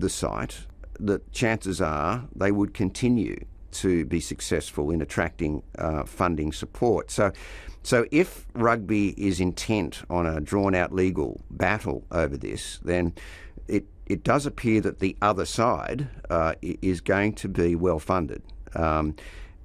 the 0.00 0.08
site, 0.08 0.66
that 0.98 1.32
chances 1.32 1.80
are 1.80 2.24
they 2.34 2.50
would 2.50 2.74
continue 2.74 3.44
to 3.72 4.04
be 4.04 4.20
successful 4.20 4.90
in 4.90 5.00
attracting 5.00 5.62
uh, 5.78 6.04
funding 6.04 6.52
support. 6.52 7.10
So 7.10 7.32
so 7.82 8.06
if 8.12 8.46
rugby 8.54 9.08
is 9.16 9.40
intent 9.40 10.02
on 10.08 10.24
a 10.24 10.40
drawn 10.40 10.74
out 10.74 10.92
legal 10.92 11.40
battle 11.50 12.04
over 12.12 12.36
this, 12.36 12.78
then 12.84 13.12
it, 13.66 13.86
it 14.06 14.22
does 14.22 14.46
appear 14.46 14.80
that 14.82 15.00
the 15.00 15.16
other 15.20 15.44
side 15.44 16.08
uh, 16.30 16.54
is 16.62 17.00
going 17.00 17.34
to 17.34 17.48
be 17.48 17.74
well 17.74 17.98
funded. 17.98 18.42
Um, 18.74 19.16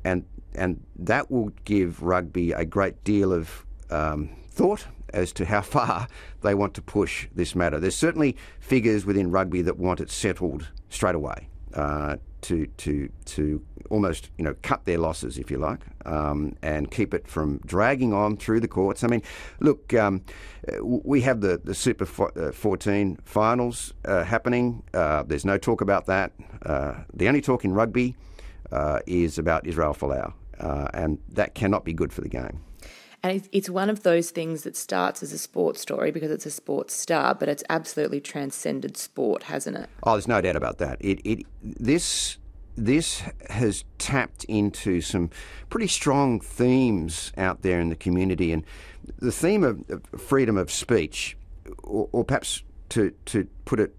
and, 0.03 0.25
and 0.55 0.83
that 0.97 1.29
will 1.29 1.51
give 1.63 2.01
rugby 2.01 2.53
a 2.53 2.65
great 2.65 3.03
deal 3.03 3.31
of 3.31 3.65
um, 3.91 4.29
thought 4.49 4.87
as 5.13 5.31
to 5.33 5.45
how 5.45 5.61
far 5.61 6.07
they 6.41 6.53
want 6.55 6.73
to 6.75 6.81
push 6.81 7.27
this 7.33 7.55
matter. 7.55 7.79
There's 7.79 7.95
certainly 7.95 8.35
figures 8.59 9.05
within 9.05 9.31
rugby 9.31 9.61
that 9.63 9.77
want 9.77 9.99
it 9.99 10.09
settled 10.09 10.69
straight 10.89 11.15
away. 11.15 11.49
Uh, 11.73 12.17
to 12.41 12.65
to 12.77 13.09
to 13.25 13.61
almost 13.89 14.29
you 14.37 14.43
know 14.43 14.55
cut 14.61 14.85
their 14.85 14.97
losses, 14.97 15.37
if 15.37 15.49
you 15.51 15.57
like, 15.57 15.81
um, 16.05 16.55
and 16.61 16.89
keep 16.91 17.13
it 17.13 17.27
from 17.27 17.59
dragging 17.65 18.13
on 18.13 18.37
through 18.37 18.59
the 18.59 18.67
courts. 18.67 19.03
I 19.03 19.07
mean, 19.07 19.21
look, 19.59 19.93
um, 19.93 20.23
we 20.81 21.21
have 21.21 21.41
the 21.41 21.59
the 21.63 21.75
Super 21.75 22.05
14 22.05 23.17
uh, 23.17 23.21
finals 23.25 23.93
uh, 24.05 24.23
happening. 24.23 24.83
Uh, 24.93 25.23
there's 25.23 25.45
no 25.45 25.57
talk 25.57 25.81
about 25.81 26.05
that. 26.05 26.31
Uh, 26.65 26.95
the 27.13 27.27
only 27.27 27.41
talk 27.41 27.65
in 27.65 27.73
rugby 27.73 28.15
uh, 28.71 28.99
is 29.05 29.37
about 29.37 29.65
Israel 29.67 29.93
Folau, 29.93 30.33
and 30.93 31.19
that 31.29 31.55
cannot 31.55 31.85
be 31.85 31.93
good 31.93 32.13
for 32.13 32.21
the 32.21 32.29
game. 32.29 32.61
And 33.23 33.47
it's 33.51 33.69
one 33.69 33.89
of 33.89 34.03
those 34.03 34.29
things 34.29 34.63
that 34.63 34.75
starts 34.75 35.23
as 35.23 35.33
a 35.33 35.37
sports 35.37 35.81
story 35.81 36.11
because 36.11 36.31
it's 36.31 36.45
a 36.45 36.51
sports 36.51 36.93
star, 36.93 37.33
but 37.33 37.49
it's 37.49 37.63
absolutely 37.69 38.21
transcended 38.21 38.95
sport, 38.95 39.43
hasn't 39.43 39.77
it? 39.77 39.89
Oh, 40.03 40.13
there's 40.13 40.27
no 40.27 40.39
doubt 40.39 40.55
about 40.55 40.77
that. 40.77 40.97
It, 41.01 41.19
it 41.25 41.45
this 41.63 42.37
this 42.77 43.23
has 43.49 43.83
tapped 43.97 44.43
into 44.43 45.01
some 45.01 45.31
pretty 45.69 45.87
strong 45.87 46.39
themes 46.39 47.33
out 47.35 47.63
there 47.63 47.79
in 47.79 47.89
the 47.89 47.95
community, 47.95 48.53
and 48.53 48.63
the 49.17 49.31
theme 49.31 49.63
of, 49.63 49.83
freedom 50.15 50.57
of 50.57 50.71
speech, 50.71 51.35
or, 51.83 52.07
or, 52.11 52.23
perhaps 52.23 52.63
to 52.89 53.11
to 53.25 53.47
put 53.65 53.79
it 53.79 53.95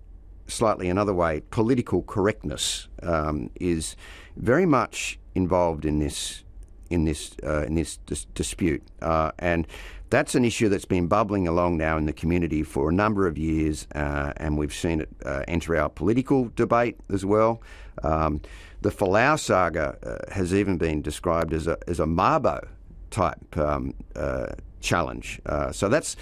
slightly 0.47 0.89
another 0.89 1.13
way, 1.13 1.43
political 1.51 2.03
correctness 2.03 2.89
um, 3.03 3.51
is 3.61 3.97
very 4.37 4.65
much 4.65 5.19
involved 5.35 5.85
in 5.85 5.99
this 5.99 6.45
in 6.91 7.05
this 7.05 7.37
uh, 7.45 7.63
in 7.63 7.75
this 7.75 7.99
dis- 8.07 8.27
dispute, 8.35 8.83
uh, 9.03 9.33
and 9.39 9.67
that's 10.11 10.35
an 10.35 10.45
issue 10.45 10.69
that's 10.69 10.85
been 10.85 11.07
bubbling 11.07 11.47
along 11.47 11.77
now 11.77 11.99
in 11.99 12.07
the 12.07 12.13
community 12.13 12.63
for 12.63 12.89
a 12.89 12.93
number 12.93 13.27
of 13.27 13.37
years, 13.37 13.87
uh, 13.95 14.33
and 14.39 14.57
we've 14.57 14.75
seen 14.75 15.01
it 15.01 15.09
uh, 15.25 15.43
enter 15.49 15.77
our 15.77 15.89
political 15.89 16.51
debate 16.57 16.97
as 17.13 17.25
well. 17.25 17.63
Um, 18.03 18.41
the 18.81 18.91
Folau 18.91 19.39
saga 19.39 19.99
uh, 20.03 20.33
has 20.33 20.55
even 20.55 20.79
been 20.79 21.03
described 21.03 21.53
as 21.53 21.67
a 21.67 21.79
as 21.89 22.01
a 22.01 22.07
Mabo 22.07 22.67
type 23.11 23.57
um, 23.57 23.95
uh, 24.17 24.55
challenge. 24.81 25.41
so 25.73 25.89
that's 25.89 26.17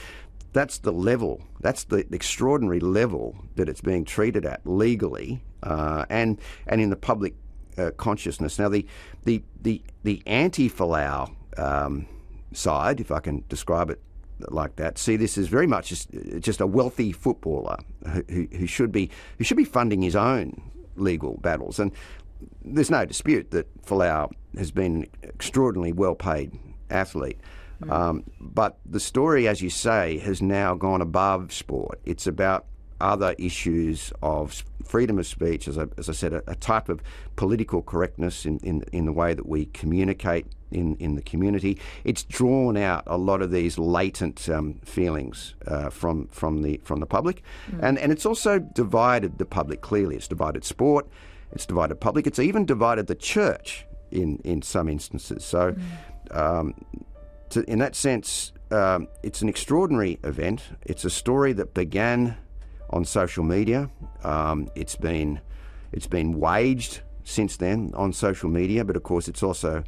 that's 0.52 0.78
the 0.78 0.92
level, 0.92 1.42
that's 1.60 1.84
the 1.84 2.06
extraordinary 2.12 2.80
level 2.80 3.36
that 3.56 3.68
it's 3.68 3.82
being 3.82 4.04
treated 4.04 4.46
at 4.46 4.60
legally 4.64 5.42
and 5.62 6.40
and 6.66 6.80
in 6.80 6.90
the 6.90 6.96
public 6.96 7.34
uh, 7.78 7.90
consciousness. 7.96 8.58
Now, 8.58 8.68
the 8.68 8.86
the 9.24 9.42
the 9.62 9.82
the 10.02 10.22
anti-Folau 10.26 11.34
um, 11.58 12.06
side, 12.52 13.00
if 13.00 13.10
I 13.10 13.20
can 13.20 13.44
describe 13.48 13.90
it 13.90 14.00
like 14.50 14.76
that, 14.76 14.98
see 14.98 15.16
this 15.16 15.38
as 15.38 15.48
very 15.48 15.66
much 15.66 15.88
just, 15.88 16.10
just 16.40 16.60
a 16.60 16.66
wealthy 16.66 17.12
footballer 17.12 17.78
who, 18.28 18.46
who 18.52 18.66
should 18.66 18.92
be 18.92 19.10
who 19.38 19.44
should 19.44 19.56
be 19.56 19.64
funding 19.64 20.02
his 20.02 20.14
own 20.14 20.60
legal 20.96 21.38
battles. 21.42 21.78
And 21.78 21.92
there's 22.64 22.90
no 22.90 23.04
dispute 23.06 23.50
that 23.52 23.66
Folau 23.82 24.30
has 24.58 24.70
been 24.70 24.96
an 24.96 25.06
extraordinarily 25.22 25.92
well-paid 25.92 26.52
athlete. 26.90 27.40
Mm. 27.82 27.90
Um, 27.90 28.24
but 28.40 28.78
the 28.84 29.00
story, 29.00 29.48
as 29.48 29.60
you 29.60 29.70
say, 29.70 30.18
has 30.18 30.40
now 30.40 30.74
gone 30.74 31.00
above 31.00 31.52
sport. 31.52 32.00
It's 32.04 32.26
about 32.26 32.66
other 33.00 33.34
issues 33.38 34.12
of 34.22 34.64
freedom 34.84 35.18
of 35.18 35.26
speech, 35.26 35.68
as 35.68 35.78
I, 35.78 35.86
as 35.98 36.08
I 36.08 36.12
said, 36.12 36.32
a, 36.32 36.42
a 36.46 36.54
type 36.54 36.88
of 36.88 37.02
political 37.36 37.82
correctness 37.82 38.46
in, 38.46 38.58
in, 38.58 38.84
in 38.92 39.06
the 39.06 39.12
way 39.12 39.34
that 39.34 39.46
we 39.46 39.66
communicate 39.66 40.46
in, 40.70 40.96
in 40.96 41.14
the 41.14 41.22
community. 41.22 41.78
It's 42.04 42.22
drawn 42.22 42.76
out 42.76 43.04
a 43.06 43.16
lot 43.16 43.42
of 43.42 43.50
these 43.50 43.78
latent 43.78 44.48
um, 44.48 44.74
feelings 44.84 45.54
uh, 45.66 45.90
from 45.90 46.28
from 46.28 46.62
the 46.62 46.80
from 46.84 47.00
the 47.00 47.06
public, 47.06 47.42
mm. 47.70 47.78
and 47.82 47.98
and 47.98 48.12
it's 48.12 48.26
also 48.26 48.58
divided 48.58 49.38
the 49.38 49.46
public 49.46 49.80
clearly. 49.80 50.16
It's 50.16 50.28
divided 50.28 50.64
sport, 50.64 51.06
it's 51.52 51.66
divided 51.66 51.96
public, 51.96 52.26
it's 52.26 52.38
even 52.38 52.64
divided 52.66 53.06
the 53.06 53.14
church 53.14 53.86
in 54.10 54.38
in 54.44 54.62
some 54.62 54.88
instances. 54.88 55.44
So, 55.44 55.72
mm. 55.72 56.36
um, 56.36 56.74
to, 57.50 57.62
in 57.70 57.78
that 57.78 57.94
sense, 57.94 58.52
um, 58.70 59.08
it's 59.22 59.42
an 59.42 59.48
extraordinary 59.48 60.18
event. 60.24 60.62
It's 60.84 61.04
a 61.04 61.10
story 61.10 61.52
that 61.54 61.74
began 61.74 62.36
on 62.90 63.04
social 63.04 63.44
media. 63.44 63.90
Um, 64.24 64.68
it's 64.74 64.96
been 64.96 65.40
it's 65.92 66.06
been 66.06 66.38
waged 66.38 67.00
since 67.24 67.56
then 67.56 67.92
on 67.94 68.12
social 68.12 68.48
media, 68.48 68.84
but 68.84 68.96
of 68.96 69.02
course, 69.02 69.28
it's 69.28 69.42
also 69.42 69.82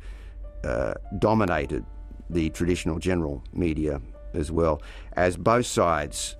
uh, 0.65 0.95
dominated 1.19 1.85
the 2.31 2.51
traditional 2.51 2.99
general 2.99 3.43
media 3.53 4.01
as 4.35 4.51
well, 4.51 4.83
as 5.15 5.37
both 5.37 5.67
sides 5.67 6.37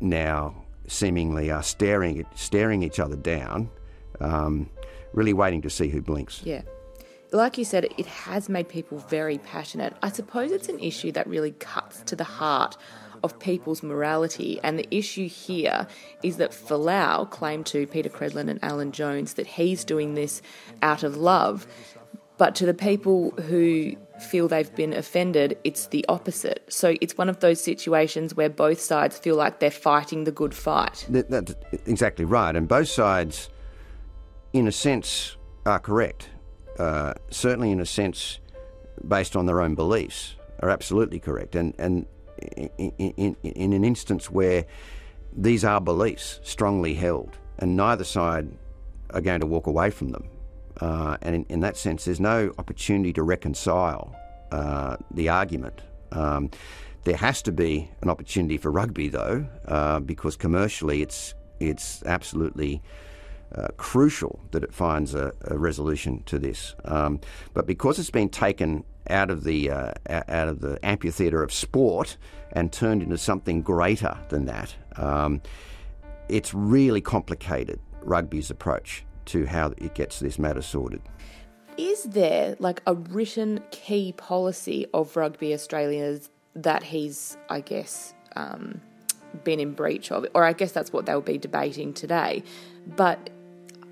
now 0.00 0.54
seemingly 0.86 1.50
are 1.50 1.62
staring 1.62 2.24
staring 2.34 2.82
each 2.82 3.00
other 3.00 3.16
down, 3.16 3.70
um, 4.20 4.68
really 5.12 5.32
waiting 5.32 5.62
to 5.62 5.70
see 5.70 5.88
who 5.88 6.00
blinks. 6.00 6.42
Yeah. 6.44 6.62
Like 7.32 7.56
you 7.56 7.64
said, 7.64 7.86
it 7.96 8.06
has 8.06 8.50
made 8.50 8.68
people 8.68 8.98
very 8.98 9.38
passionate. 9.38 9.94
I 10.02 10.10
suppose 10.10 10.52
it's 10.52 10.68
an 10.68 10.78
issue 10.78 11.12
that 11.12 11.26
really 11.26 11.52
cuts 11.52 12.02
to 12.02 12.14
the 12.14 12.24
heart 12.24 12.76
of 13.22 13.38
people's 13.38 13.82
morality. 13.82 14.60
And 14.62 14.78
the 14.78 14.88
issue 14.94 15.28
here 15.28 15.86
is 16.22 16.36
that 16.38 16.52
Folau 16.52 17.28
claimed 17.30 17.66
to 17.66 17.86
Peta 17.86 18.08
Credlin 18.08 18.48
and 18.48 18.58
Alan 18.62 18.92
Jones 18.92 19.34
that 19.34 19.46
he's 19.46 19.84
doing 19.84 20.14
this 20.14 20.42
out 20.82 21.02
of 21.02 21.16
love. 21.16 21.66
But 22.38 22.54
to 22.56 22.66
the 22.66 22.74
people 22.74 23.30
who 23.32 23.94
feel 24.18 24.48
they've 24.48 24.74
been 24.74 24.92
offended, 24.92 25.58
it's 25.64 25.86
the 25.86 26.04
opposite. 26.08 26.64
So 26.68 26.96
it's 27.00 27.16
one 27.16 27.28
of 27.28 27.40
those 27.40 27.60
situations 27.60 28.34
where 28.34 28.48
both 28.48 28.80
sides 28.80 29.18
feel 29.18 29.36
like 29.36 29.60
they're 29.60 29.70
fighting 29.70 30.24
the 30.24 30.32
good 30.32 30.54
fight. 30.54 31.06
That, 31.08 31.30
that's 31.30 31.54
exactly 31.86 32.24
right. 32.24 32.56
And 32.56 32.66
both 32.66 32.88
sides, 32.88 33.48
in 34.52 34.66
a 34.66 34.72
sense, 34.72 35.36
are 35.66 35.78
correct. 35.78 36.30
Uh, 36.78 37.14
certainly, 37.30 37.70
in 37.70 37.80
a 37.80 37.86
sense, 37.86 38.40
based 39.06 39.36
on 39.36 39.46
their 39.46 39.60
own 39.60 39.74
beliefs, 39.74 40.34
are 40.60 40.70
absolutely 40.70 41.20
correct. 41.20 41.54
And, 41.54 41.74
and 41.78 42.06
in, 42.56 42.92
in, 42.98 43.36
in 43.42 43.72
an 43.72 43.84
instance 43.84 44.30
where 44.30 44.64
these 45.36 45.64
are 45.64 45.80
beliefs 45.80 46.40
strongly 46.42 46.94
held, 46.94 47.38
and 47.58 47.76
neither 47.76 48.04
side 48.04 48.50
are 49.10 49.20
going 49.20 49.40
to 49.40 49.46
walk 49.46 49.66
away 49.66 49.90
from 49.90 50.10
them. 50.10 50.28
Uh, 50.80 51.16
and 51.22 51.34
in, 51.34 51.46
in, 51.48 51.60
that 51.60 51.76
sense, 51.76 52.04
there's 52.04 52.20
no 52.20 52.52
opportunity 52.58 53.12
to 53.12 53.22
reconcile 53.22 54.16
uh, 54.50 54.96
the 55.10 55.28
argument. 55.28 55.80
Um, 56.12 56.50
there 57.04 57.16
has 57.16 57.42
to 57.42 57.52
be 57.52 57.90
an 58.00 58.08
opportunity 58.08 58.58
for 58.58 58.70
rugby, 58.70 59.08
though, 59.08 59.46
uh, 59.66 60.00
because 60.00 60.36
commercially 60.36 61.02
it's 61.02 61.34
it's 61.60 62.02
absolutely 62.04 62.82
uh, 63.54 63.68
crucial 63.76 64.40
that 64.50 64.62
it 64.62 64.72
finds 64.72 65.14
a, 65.14 65.32
a 65.44 65.58
resolution 65.58 66.22
to 66.26 66.38
this. 66.38 66.74
Um, 66.84 67.20
but 67.54 67.66
because 67.66 67.98
it's 67.98 68.10
been 68.10 68.28
taken 68.28 68.84
out 69.10 69.30
of 69.30 69.44
the 69.44 69.70
uh, 69.70 69.92
out 70.08 70.48
of 70.48 70.60
the 70.60 70.78
amphitheatre 70.84 71.42
of 71.42 71.52
sport 71.52 72.16
and 72.52 72.72
turned 72.72 73.02
into 73.02 73.18
something 73.18 73.62
greater 73.62 74.16
than 74.28 74.46
that, 74.46 74.74
um, 74.96 75.40
it's 76.28 76.54
really 76.54 77.00
complicated 77.00 77.80
rugby's 78.02 78.50
approach 78.50 79.04
to 79.26 79.46
how 79.46 79.72
it 79.78 79.94
gets 79.94 80.20
this 80.20 80.38
matter 80.38 80.62
sorted. 80.62 81.02
Is 81.78 82.04
there 82.04 82.56
like 82.58 82.82
a 82.86 82.94
written 82.94 83.62
key 83.70 84.12
policy 84.12 84.86
of 84.92 85.16
Rugby 85.16 85.54
Australia's 85.54 86.28
that 86.54 86.82
he's, 86.82 87.36
I 87.48 87.60
guess, 87.60 88.12
um, 88.36 88.80
been 89.42 89.58
in 89.58 89.72
breach 89.72 90.12
of? 90.12 90.26
Or 90.34 90.44
I 90.44 90.52
guess 90.52 90.72
that's 90.72 90.92
what 90.92 91.06
they'll 91.06 91.22
be 91.22 91.38
debating 91.38 91.94
today. 91.94 92.42
But 92.86 93.30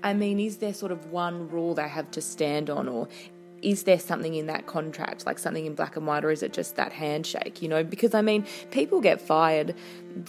I 0.03 0.13
mean, 0.13 0.39
is 0.39 0.57
there 0.57 0.73
sort 0.73 0.91
of 0.91 1.11
one 1.11 1.49
rule 1.49 1.75
they 1.75 1.87
have 1.87 2.09
to 2.11 2.21
stand 2.21 2.69
on, 2.69 2.87
or 2.87 3.07
is 3.61 3.83
there 3.83 3.99
something 3.99 4.33
in 4.33 4.47
that 4.47 4.65
contract, 4.65 5.25
like 5.25 5.39
something 5.39 5.65
in 5.65 5.75
black 5.75 5.95
and 5.95 6.07
white, 6.07 6.25
or 6.25 6.31
is 6.31 6.43
it 6.43 6.53
just 6.53 6.75
that 6.75 6.91
handshake? 6.91 7.61
You 7.61 7.69
know, 7.69 7.83
because 7.83 8.13
I 8.13 8.21
mean, 8.21 8.45
people 8.71 9.01
get 9.01 9.21
fired 9.21 9.75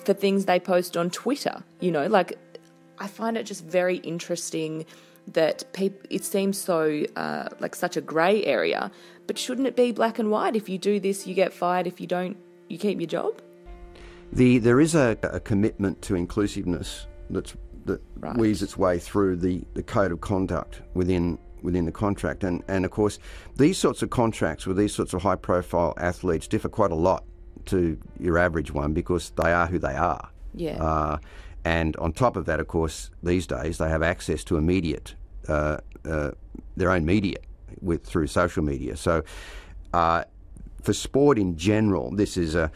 for 0.05 0.13
things 0.13 0.45
they 0.45 0.61
post 0.61 0.97
on 0.97 1.11
Twitter, 1.11 1.63
you 1.81 1.91
know, 1.91 2.07
like 2.07 2.39
I 2.99 3.07
find 3.07 3.37
it 3.37 3.45
just 3.45 3.65
very 3.65 3.97
interesting 3.99 4.85
that 5.29 5.65
it 6.11 6.25
seems 6.25 6.59
so 6.59 7.05
uh, 7.17 7.49
like 7.61 7.75
such 7.75 7.97
a 7.97 8.01
grey 8.01 8.45
area. 8.45 8.91
But 9.27 9.39
shouldn't 9.39 9.67
it 9.67 9.77
be 9.77 9.93
black 9.93 10.19
and 10.19 10.31
white? 10.31 10.57
If 10.57 10.69
you 10.69 10.79
do 10.79 10.99
this, 11.01 11.27
you 11.27 11.35
get 11.35 11.53
fired. 11.53 11.87
If 11.87 12.01
you 12.01 12.07
don't, 12.07 12.37
you 12.69 12.77
keep 12.79 13.01
your 13.01 13.07
job. 13.07 13.41
The 14.33 14.59
there 14.59 14.81
is 14.81 14.95
a, 14.95 15.17
a 15.23 15.41
commitment 15.41 16.03
to 16.03 16.15
inclusiveness 16.15 17.07
that's 17.31 17.55
that 17.87 18.01
right. 18.21 18.37
weaves 18.37 18.63
its 18.63 18.77
way 18.77 18.99
through 18.99 19.37
the, 19.37 19.63
the 19.75 19.83
code 19.83 20.13
of 20.13 20.21
conduct 20.21 20.83
within 20.95 21.39
within 21.63 21.85
the 21.85 21.93
contract, 21.93 22.43
and 22.45 22.63
and 22.69 22.85
of 22.85 22.91
course 22.91 23.19
these 23.57 23.79
sorts 23.79 24.03
of 24.03 24.11
contracts 24.11 24.67
with 24.67 24.77
these 24.77 24.95
sorts 24.95 25.15
of 25.15 25.23
high 25.23 25.37
profile 25.37 25.95
athletes 25.97 26.49
differ 26.49 26.69
quite 26.69 26.91
a 26.91 26.97
lot 26.97 27.25
to 27.67 27.97
your 28.19 28.39
average 28.39 28.73
one 28.73 28.93
because 28.93 29.31
they 29.31 29.53
are 29.53 29.67
who 29.67 29.79
they 29.79 29.95
are. 29.95 30.29
Yeah. 30.55 30.83
Uh, 30.83 31.19
and 31.65 31.97
on 31.97 32.13
top 32.13 32.37
of 32.37 32.47
that, 32.47 32.59
of 32.59 32.67
course, 32.67 33.11
these 33.23 33.47
days 33.47 33.79
they 33.79 33.89
have 33.89 34.03
access 34.03 34.43
to 34.45 34.57
immediate 34.57 35.15
uh, 35.49 35.79
uh, 36.05 36.33
their 36.77 36.91
own 36.91 37.05
media 37.05 37.39
with 37.81 38.05
through 38.05 38.27
social 38.27 38.63
media. 38.63 38.97
So, 38.97 39.23
uh, 39.93 40.25
for 40.83 40.93
sport 40.93 41.39
in 41.39 41.57
general, 41.57 42.11
this 42.11 42.37
is 42.37 42.57
a 42.57 42.71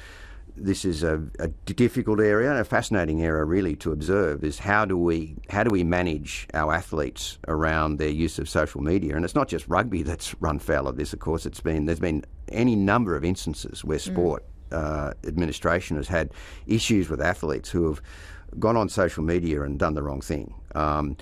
this 0.56 0.84
is 0.84 1.02
a, 1.02 1.22
a, 1.38 1.48
difficult 1.48 2.20
area 2.20 2.50
and 2.50 2.58
a 2.58 2.64
fascinating 2.64 3.22
area 3.22 3.44
really 3.44 3.76
to 3.76 3.92
observe 3.92 4.42
is 4.42 4.58
how 4.58 4.84
do 4.84 4.96
we 4.96 5.36
how 5.50 5.62
do 5.62 5.70
we 5.70 5.84
manage 5.84 6.46
our 6.54 6.72
athletes 6.72 7.38
around 7.48 7.98
their 7.98 8.08
use 8.08 8.38
of 8.38 8.48
social 8.48 8.80
media 8.80 9.14
and 9.14 9.24
it's 9.24 9.34
not 9.34 9.48
just 9.48 9.68
rugby 9.68 10.02
that's 10.02 10.34
run 10.40 10.58
foul 10.58 10.88
of 10.88 10.96
this 10.96 11.12
of 11.12 11.18
course 11.18 11.44
it's 11.44 11.60
been 11.60 11.84
there's 11.84 12.00
been 12.00 12.24
any 12.50 12.74
number 12.74 13.14
of 13.14 13.24
instances 13.24 13.84
where 13.84 13.98
mm. 13.98 14.12
sport 14.12 14.44
mm. 14.70 14.76
uh, 14.76 15.12
administration 15.26 15.96
has 15.96 16.08
had 16.08 16.30
issues 16.66 17.10
with 17.10 17.20
athletes 17.20 17.68
who 17.68 17.86
have 17.88 18.00
gone 18.58 18.76
on 18.76 18.88
social 18.88 19.22
media 19.22 19.62
and 19.62 19.78
done 19.78 19.94
the 19.94 20.02
wrong 20.02 20.20
thing. 20.20 20.54
Um, 20.74 21.16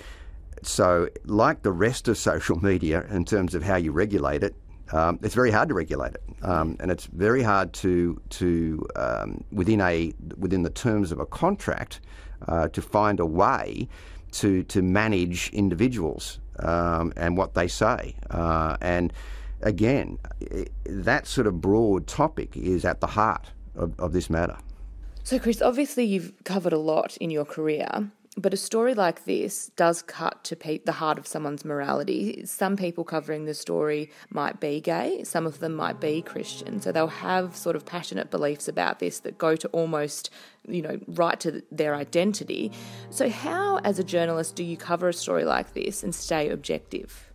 so, 0.62 1.08
like 1.24 1.62
the 1.62 1.72
rest 1.72 2.08
of 2.08 2.16
social 2.30 2.56
media, 2.56 3.06
in 3.10 3.24
terms 3.24 3.54
of 3.54 3.62
how 3.62 3.76
you 3.76 3.92
regulate 3.92 4.42
it, 4.42 4.54
um, 4.92 5.18
it's 5.22 5.34
very 5.34 5.50
hard 5.50 5.68
to 5.68 5.74
regulate 5.74 6.14
it, 6.14 6.22
um, 6.42 6.76
and 6.80 6.90
it's 6.90 7.06
very 7.06 7.42
hard 7.42 7.72
to 7.74 8.20
to 8.30 8.86
um, 8.96 9.44
within 9.50 9.80
a 9.80 10.12
within 10.36 10.62
the 10.62 10.70
terms 10.70 11.12
of 11.12 11.20
a 11.20 11.26
contract 11.26 12.00
uh, 12.48 12.68
to 12.68 12.82
find 12.82 13.20
a 13.20 13.26
way 13.26 13.88
to 14.32 14.62
to 14.64 14.82
manage 14.82 15.50
individuals 15.50 16.38
um, 16.58 17.12
and 17.16 17.36
what 17.36 17.54
they 17.54 17.68
say. 17.68 18.14
Uh, 18.30 18.76
and 18.80 19.12
again, 19.62 20.18
that 20.84 21.26
sort 21.26 21.46
of 21.46 21.60
broad 21.60 22.06
topic 22.06 22.56
is 22.56 22.84
at 22.84 23.00
the 23.00 23.06
heart 23.06 23.50
of, 23.74 23.98
of 23.98 24.12
this 24.12 24.28
matter. 24.28 24.56
So, 25.22 25.38
Chris, 25.38 25.62
obviously 25.62 26.04
you've 26.04 26.32
covered 26.44 26.74
a 26.74 26.78
lot 26.78 27.16
in 27.16 27.30
your 27.30 27.46
career, 27.46 28.10
but 28.36 28.52
a 28.52 28.56
story 28.56 28.94
like 28.94 29.24
this 29.24 29.70
does 29.76 30.02
cut 30.02 30.42
to 30.44 30.56
pe- 30.56 30.78
the 30.78 30.92
heart 30.92 31.18
of 31.18 31.26
someone's 31.26 31.64
morality. 31.64 32.44
Some 32.44 32.76
people 32.76 33.04
covering 33.04 33.44
the 33.44 33.54
story 33.54 34.10
might 34.30 34.58
be 34.58 34.80
gay, 34.80 35.22
some 35.22 35.46
of 35.46 35.60
them 35.60 35.74
might 35.74 36.00
be 36.00 36.20
Christian, 36.20 36.80
so 36.80 36.90
they'll 36.90 37.06
have 37.06 37.56
sort 37.56 37.76
of 37.76 37.86
passionate 37.86 38.30
beliefs 38.30 38.66
about 38.66 38.98
this 38.98 39.20
that 39.20 39.38
go 39.38 39.54
to 39.54 39.68
almost, 39.68 40.30
you 40.66 40.82
know, 40.82 40.98
right 41.06 41.38
to 41.40 41.62
their 41.70 41.94
identity. 41.94 42.72
So, 43.10 43.28
how, 43.28 43.78
as 43.78 43.98
a 43.98 44.04
journalist, 44.04 44.56
do 44.56 44.64
you 44.64 44.76
cover 44.76 45.08
a 45.08 45.14
story 45.14 45.44
like 45.44 45.74
this 45.74 46.02
and 46.02 46.14
stay 46.14 46.48
objective? 46.48 47.32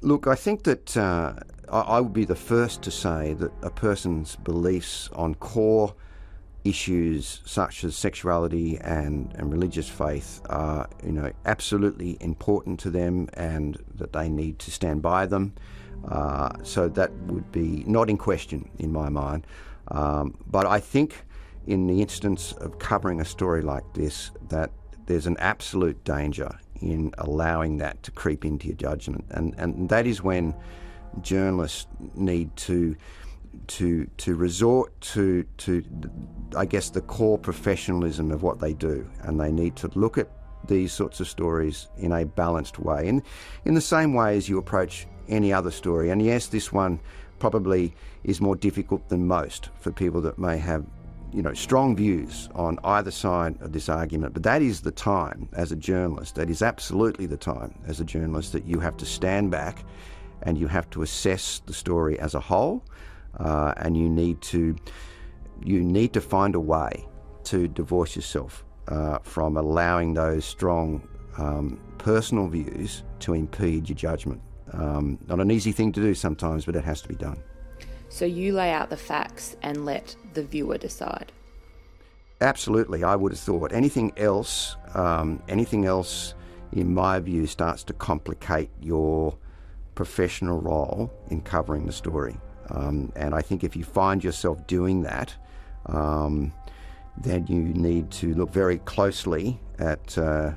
Look, 0.00 0.26
I 0.26 0.34
think 0.34 0.64
that 0.64 0.96
uh, 0.96 1.34
I 1.68 2.00
would 2.00 2.12
be 2.14 2.24
the 2.24 2.34
first 2.34 2.82
to 2.82 2.90
say 2.90 3.34
that 3.34 3.52
a 3.62 3.70
person's 3.70 4.36
beliefs 4.36 5.10
on 5.12 5.34
core 5.34 5.94
issues 6.64 7.40
such 7.44 7.84
as 7.84 7.96
sexuality 7.96 8.78
and, 8.78 9.32
and 9.36 9.50
religious 9.50 9.88
faith 9.88 10.40
are 10.48 10.88
you 11.04 11.12
know 11.12 11.32
absolutely 11.44 12.16
important 12.20 12.78
to 12.80 12.90
them 12.90 13.28
and 13.34 13.82
that 13.94 14.12
they 14.12 14.28
need 14.28 14.58
to 14.60 14.70
stand 14.70 15.02
by 15.02 15.26
them. 15.26 15.52
Uh, 16.08 16.50
so 16.62 16.88
that 16.88 17.12
would 17.26 17.50
be 17.52 17.84
not 17.86 18.10
in 18.10 18.16
question 18.16 18.68
in 18.78 18.92
my 18.92 19.08
mind. 19.08 19.46
Um, 19.88 20.36
but 20.46 20.66
I 20.66 20.80
think 20.80 21.24
in 21.66 21.86
the 21.86 22.00
instance 22.00 22.52
of 22.52 22.78
covering 22.78 23.20
a 23.20 23.24
story 23.24 23.62
like 23.62 23.84
this, 23.94 24.30
that 24.48 24.70
there's 25.06 25.26
an 25.26 25.36
absolute 25.38 26.02
danger 26.04 26.58
in 26.80 27.12
allowing 27.18 27.76
that 27.78 28.02
to 28.02 28.10
creep 28.10 28.44
into 28.44 28.66
your 28.66 28.76
judgment, 28.76 29.24
and 29.30 29.54
and 29.58 29.88
that 29.88 30.06
is 30.06 30.22
when 30.22 30.54
journalists 31.20 31.86
need 32.14 32.54
to 32.56 32.96
to 33.68 34.06
to 34.18 34.34
resort 34.34 34.98
to 35.00 35.44
to 35.58 35.84
I 36.56 36.64
guess 36.64 36.90
the 36.90 37.00
core 37.00 37.38
professionalism 37.38 38.30
of 38.30 38.42
what 38.42 38.60
they 38.60 38.74
do, 38.74 39.08
and 39.22 39.40
they 39.40 39.52
need 39.52 39.76
to 39.76 39.90
look 39.94 40.18
at 40.18 40.28
these 40.66 40.92
sorts 40.92 41.20
of 41.20 41.28
stories 41.28 41.88
in 41.96 42.12
a 42.12 42.24
balanced 42.24 42.78
way, 42.78 43.08
and 43.08 43.22
in 43.64 43.74
the 43.74 43.80
same 43.80 44.14
way 44.14 44.36
as 44.36 44.48
you 44.48 44.58
approach 44.58 45.06
any 45.28 45.52
other 45.52 45.70
story. 45.70 46.10
And 46.10 46.22
yes, 46.22 46.48
this 46.48 46.72
one 46.72 47.00
probably 47.38 47.94
is 48.24 48.40
more 48.40 48.56
difficult 48.56 49.08
than 49.08 49.26
most 49.26 49.70
for 49.80 49.90
people 49.90 50.20
that 50.20 50.38
may 50.38 50.58
have 50.58 50.84
you 51.32 51.42
know 51.42 51.54
strong 51.54 51.96
views 51.96 52.48
on 52.54 52.78
either 52.84 53.10
side 53.10 53.56
of 53.60 53.72
this 53.72 53.88
argument. 53.88 54.34
But 54.34 54.42
that 54.42 54.62
is 54.62 54.82
the 54.82 54.92
time 54.92 55.48
as 55.52 55.72
a 55.72 55.76
journalist. 55.76 56.34
That 56.34 56.50
is 56.50 56.62
absolutely 56.62 57.26
the 57.26 57.36
time 57.36 57.74
as 57.86 58.00
a 58.00 58.04
journalist 58.04 58.52
that 58.52 58.66
you 58.66 58.80
have 58.80 58.96
to 58.98 59.06
stand 59.06 59.50
back 59.50 59.84
and 60.42 60.58
you 60.58 60.66
have 60.66 60.90
to 60.90 61.02
assess 61.02 61.62
the 61.66 61.72
story 61.72 62.18
as 62.18 62.34
a 62.34 62.40
whole 62.40 62.84
uh, 63.38 63.74
and 63.76 63.96
you 63.96 64.08
need 64.08 64.40
to 64.42 64.76
you 65.64 65.80
need 65.80 66.12
to 66.12 66.20
find 66.20 66.54
a 66.54 66.60
way 66.60 67.06
to 67.44 67.68
divorce 67.68 68.16
yourself 68.16 68.64
uh, 68.88 69.18
from 69.22 69.56
allowing 69.56 70.14
those 70.14 70.44
strong 70.44 71.06
um, 71.38 71.80
personal 71.98 72.48
views 72.48 73.04
to 73.20 73.34
impede 73.34 73.88
your 73.88 73.96
judgment. 73.96 74.40
Um, 74.72 75.18
not 75.28 75.40
an 75.40 75.50
easy 75.50 75.72
thing 75.72 75.92
to 75.92 76.00
do 76.00 76.14
sometimes, 76.14 76.64
but 76.64 76.76
it 76.76 76.84
has 76.84 77.00
to 77.02 77.08
be 77.08 77.14
done. 77.14 77.42
So 78.08 78.24
you 78.24 78.52
lay 78.52 78.72
out 78.72 78.90
the 78.90 78.96
facts 78.96 79.56
and 79.62 79.84
let 79.84 80.14
the 80.34 80.42
viewer 80.42 80.78
decide. 80.78 81.32
Absolutely, 82.40 83.04
I 83.04 83.14
would 83.14 83.32
have 83.32 83.40
thought 83.40 83.72
anything 83.72 84.12
else, 84.16 84.76
um, 84.94 85.42
anything 85.48 85.84
else, 85.84 86.34
in 86.72 86.92
my 86.92 87.20
view, 87.20 87.46
starts 87.46 87.84
to 87.84 87.92
complicate 87.92 88.70
your 88.80 89.36
professional 89.94 90.60
role 90.60 91.12
in 91.30 91.40
covering 91.40 91.86
the 91.86 91.92
story. 91.92 92.36
Um, 92.70 93.12
and 93.16 93.34
I 93.34 93.42
think 93.42 93.64
if 93.64 93.76
you 93.76 93.84
find 93.84 94.22
yourself 94.22 94.66
doing 94.66 95.02
that, 95.02 95.34
um, 95.86 96.52
then 97.16 97.46
you 97.46 97.60
need 97.60 98.10
to 98.10 98.34
look 98.34 98.50
very 98.52 98.78
closely 98.78 99.60
at, 99.78 100.16
uh, 100.16 100.52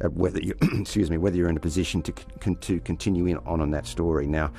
at 0.00 0.12
whether 0.14 0.40
you, 0.40 0.54
excuse 0.62 1.10
me, 1.10 1.18
whether 1.18 1.36
you're 1.36 1.48
in 1.48 1.56
a 1.56 1.60
position 1.60 2.02
to 2.02 2.12
con- 2.12 2.56
to 2.56 2.80
continue 2.80 3.26
in, 3.26 3.36
on 3.38 3.60
on 3.60 3.70
that 3.72 3.86
story. 3.86 4.26
Now, 4.26 4.52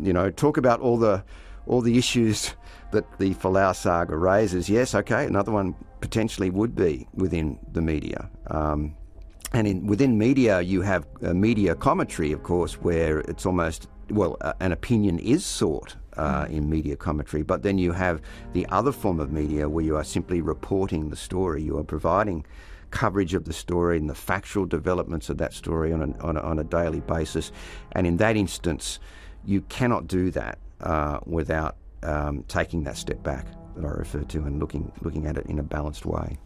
you 0.00 0.12
know, 0.12 0.30
talk 0.30 0.56
about 0.56 0.80
all 0.80 0.96
the 0.96 1.22
all 1.66 1.80
the 1.80 1.98
issues 1.98 2.54
that 2.92 3.18
the 3.18 3.34
Folau 3.34 3.74
saga 3.74 4.16
raises. 4.16 4.68
Yes, 4.68 4.94
okay, 4.94 5.26
another 5.26 5.52
one 5.52 5.74
potentially 6.00 6.50
would 6.50 6.74
be 6.74 7.08
within 7.14 7.58
the 7.72 7.82
media. 7.82 8.28
Um, 8.48 8.96
and 9.52 9.66
in, 9.66 9.86
within 9.86 10.18
media, 10.18 10.60
you 10.60 10.82
have 10.82 11.06
media 11.22 11.74
commentary, 11.74 12.32
of 12.32 12.42
course, 12.42 12.74
where 12.74 13.20
it's 13.20 13.46
almost 13.46 13.88
well, 14.10 14.36
uh, 14.40 14.52
an 14.60 14.72
opinion 14.72 15.18
is 15.18 15.44
sought 15.44 15.96
uh, 16.16 16.46
in 16.48 16.68
media 16.68 16.96
commentary, 16.96 17.42
but 17.42 17.62
then 17.62 17.78
you 17.78 17.92
have 17.92 18.20
the 18.52 18.66
other 18.68 18.92
form 18.92 19.20
of 19.20 19.30
media 19.30 19.68
where 19.68 19.84
you 19.84 19.96
are 19.96 20.04
simply 20.04 20.40
reporting 20.40 21.10
the 21.10 21.16
story. 21.16 21.62
You 21.62 21.78
are 21.78 21.84
providing 21.84 22.44
coverage 22.90 23.34
of 23.34 23.44
the 23.44 23.52
story 23.52 23.98
and 23.98 24.08
the 24.08 24.14
factual 24.14 24.64
developments 24.64 25.28
of 25.28 25.38
that 25.38 25.52
story 25.52 25.92
on 25.92 26.02
a, 26.02 26.22
on 26.22 26.36
a, 26.36 26.40
on 26.40 26.58
a 26.58 26.64
daily 26.64 27.00
basis. 27.00 27.52
And 27.92 28.06
in 28.06 28.16
that 28.18 28.36
instance, 28.36 28.98
you 29.44 29.60
cannot 29.62 30.06
do 30.06 30.30
that 30.30 30.58
uh, 30.80 31.20
without 31.26 31.76
um, 32.02 32.44
taking 32.48 32.84
that 32.84 32.96
step 32.96 33.22
back 33.22 33.46
that 33.76 33.84
I 33.84 33.88
referred 33.88 34.28
to 34.30 34.38
and 34.44 34.58
looking 34.58 34.90
looking 35.02 35.26
at 35.26 35.36
it 35.36 35.46
in 35.46 35.58
a 35.58 35.62
balanced 35.62 36.06
way. 36.06 36.38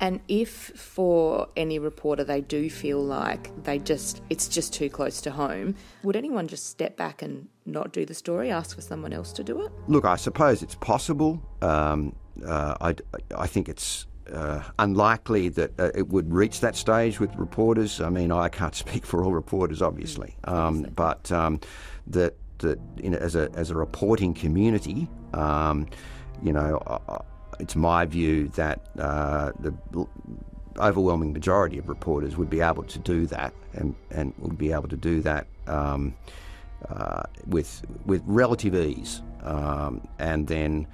And 0.00 0.20
if 0.28 0.50
for 0.50 1.48
any 1.56 1.78
reporter 1.78 2.24
they 2.24 2.40
do 2.40 2.70
feel 2.70 3.02
like 3.02 3.50
they 3.64 3.78
just 3.78 4.22
it's 4.30 4.48
just 4.48 4.72
too 4.72 4.88
close 4.88 5.20
to 5.22 5.30
home, 5.30 5.74
would 6.02 6.16
anyone 6.16 6.46
just 6.46 6.68
step 6.68 6.96
back 6.96 7.22
and 7.22 7.48
not 7.66 7.92
do 7.92 8.04
the 8.04 8.14
story, 8.14 8.50
ask 8.50 8.76
for 8.76 8.82
someone 8.82 9.12
else 9.12 9.32
to 9.34 9.44
do 9.44 9.64
it? 9.64 9.72
Look, 9.88 10.04
I 10.04 10.16
suppose 10.16 10.62
it's 10.62 10.76
possible. 10.76 11.42
Um, 11.62 12.14
uh, 12.46 12.74
I, 12.80 12.94
I 13.36 13.46
think 13.46 13.68
it's 13.68 14.06
uh, 14.32 14.62
unlikely 14.78 15.48
that 15.50 15.78
uh, 15.80 15.90
it 15.94 16.08
would 16.08 16.32
reach 16.32 16.60
that 16.60 16.76
stage 16.76 17.18
with 17.18 17.34
reporters. 17.36 18.00
I 18.00 18.10
mean, 18.10 18.30
I 18.30 18.48
can't 18.48 18.74
speak 18.84 19.04
for 19.04 19.24
all 19.24 19.32
reporters, 19.32 19.82
obviously, 19.82 20.36
mm, 20.46 20.52
um, 20.52 20.82
but 20.94 21.30
um, 21.32 21.60
that 22.06 22.36
that 22.58 22.78
in, 22.98 23.14
as 23.14 23.36
a 23.36 23.50
as 23.54 23.70
a 23.70 23.74
reporting 23.74 24.34
community, 24.34 25.08
um, 25.34 25.86
you 26.42 26.52
know. 26.52 26.80
I, 26.86 27.20
it's 27.58 27.76
my 27.76 28.04
view 28.04 28.48
that 28.48 28.80
uh, 28.98 29.52
the 29.60 29.74
overwhelming 30.78 31.32
majority 31.32 31.78
of 31.78 31.88
reporters 31.88 32.36
would 32.36 32.50
be 32.50 32.60
able 32.60 32.82
to 32.84 32.98
do 32.98 33.26
that 33.26 33.52
and, 33.74 33.94
and 34.10 34.32
would 34.38 34.58
be 34.58 34.72
able 34.72 34.88
to 34.88 34.96
do 34.96 35.20
that 35.20 35.46
um, 35.66 36.14
uh, 36.88 37.22
with, 37.46 37.82
with 38.06 38.22
relative 38.26 38.74
ease 38.74 39.22
um, 39.42 40.06
and 40.18 40.46
then 40.46 40.86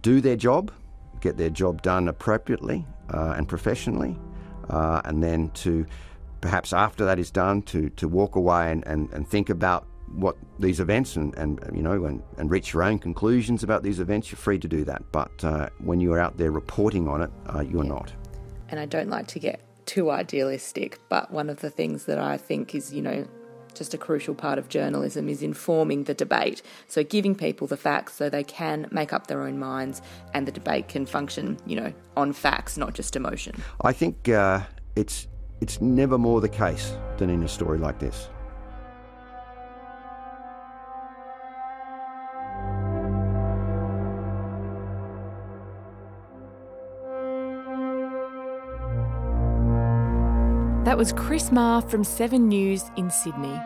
do 0.00 0.20
their 0.20 0.36
job, 0.36 0.72
get 1.20 1.36
their 1.36 1.50
job 1.50 1.82
done 1.82 2.08
appropriately 2.08 2.86
uh, 3.12 3.34
and 3.36 3.48
professionally, 3.48 4.18
uh, 4.70 5.00
and 5.04 5.22
then 5.22 5.50
to 5.50 5.86
perhaps 6.40 6.72
after 6.72 7.04
that 7.04 7.18
is 7.18 7.30
done 7.30 7.62
to, 7.62 7.88
to 7.90 8.08
walk 8.08 8.36
away 8.36 8.70
and, 8.70 8.86
and, 8.86 9.10
and 9.12 9.28
think 9.28 9.50
about 9.50 9.86
what 10.14 10.36
these 10.58 10.80
events 10.80 11.16
and, 11.16 11.34
and 11.36 11.60
you 11.74 11.82
know 11.82 12.04
and, 12.04 12.22
and 12.38 12.50
reach 12.50 12.72
your 12.72 12.82
own 12.82 12.98
conclusions 12.98 13.62
about 13.62 13.82
these 13.82 14.00
events, 14.00 14.30
you're 14.30 14.38
free 14.38 14.58
to 14.58 14.68
do 14.68 14.84
that. 14.84 15.02
But 15.12 15.44
uh, 15.44 15.68
when 15.78 16.00
you 16.00 16.12
are 16.12 16.20
out 16.20 16.36
there 16.36 16.50
reporting 16.50 17.08
on 17.08 17.22
it, 17.22 17.30
uh, 17.54 17.60
you're 17.60 17.84
yeah. 17.84 17.90
not. 17.90 18.12
And 18.68 18.80
I 18.80 18.86
don't 18.86 19.08
like 19.08 19.26
to 19.28 19.38
get 19.38 19.60
too 19.86 20.10
idealistic, 20.10 20.98
but 21.08 21.30
one 21.30 21.48
of 21.48 21.60
the 21.60 21.70
things 21.70 22.04
that 22.06 22.18
I 22.18 22.36
think 22.36 22.74
is, 22.74 22.92
you 22.92 23.02
know, 23.02 23.26
just 23.74 23.94
a 23.94 23.98
crucial 23.98 24.34
part 24.34 24.58
of 24.58 24.68
journalism 24.68 25.28
is 25.28 25.42
informing 25.42 26.04
the 26.04 26.14
debate. 26.14 26.62
So 26.88 27.04
giving 27.04 27.34
people 27.34 27.66
the 27.66 27.76
facts 27.76 28.14
so 28.14 28.28
they 28.28 28.42
can 28.42 28.88
make 28.90 29.12
up 29.12 29.26
their 29.26 29.42
own 29.42 29.58
minds 29.58 30.02
and 30.34 30.48
the 30.48 30.52
debate 30.52 30.88
can 30.88 31.06
function, 31.06 31.58
you 31.66 31.76
know, 31.76 31.92
on 32.16 32.32
facts, 32.32 32.76
not 32.76 32.94
just 32.94 33.16
emotion. 33.16 33.54
I 33.82 33.92
think 33.92 34.28
uh, 34.28 34.60
it's 34.96 35.28
it's 35.60 35.80
never 35.80 36.18
more 36.18 36.40
the 36.40 36.48
case 36.48 36.94
than 37.16 37.30
in 37.30 37.42
a 37.42 37.48
story 37.48 37.78
like 37.78 37.98
this. 37.98 38.28
That 50.96 51.00
was 51.00 51.12
Chris 51.12 51.52
Maher 51.52 51.82
from 51.82 52.02
7 52.02 52.48
News 52.48 52.90
in 52.96 53.10
Sydney. 53.10 53.60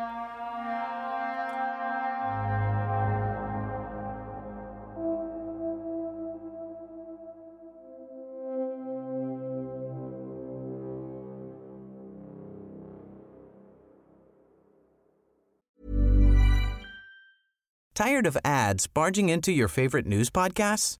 Tired 17.95 18.27
of 18.27 18.37
ads 18.45 18.88
barging 18.88 19.29
into 19.29 19.53
your 19.53 19.69
favorite 19.69 20.05
news 20.05 20.31
podcasts? 20.31 20.99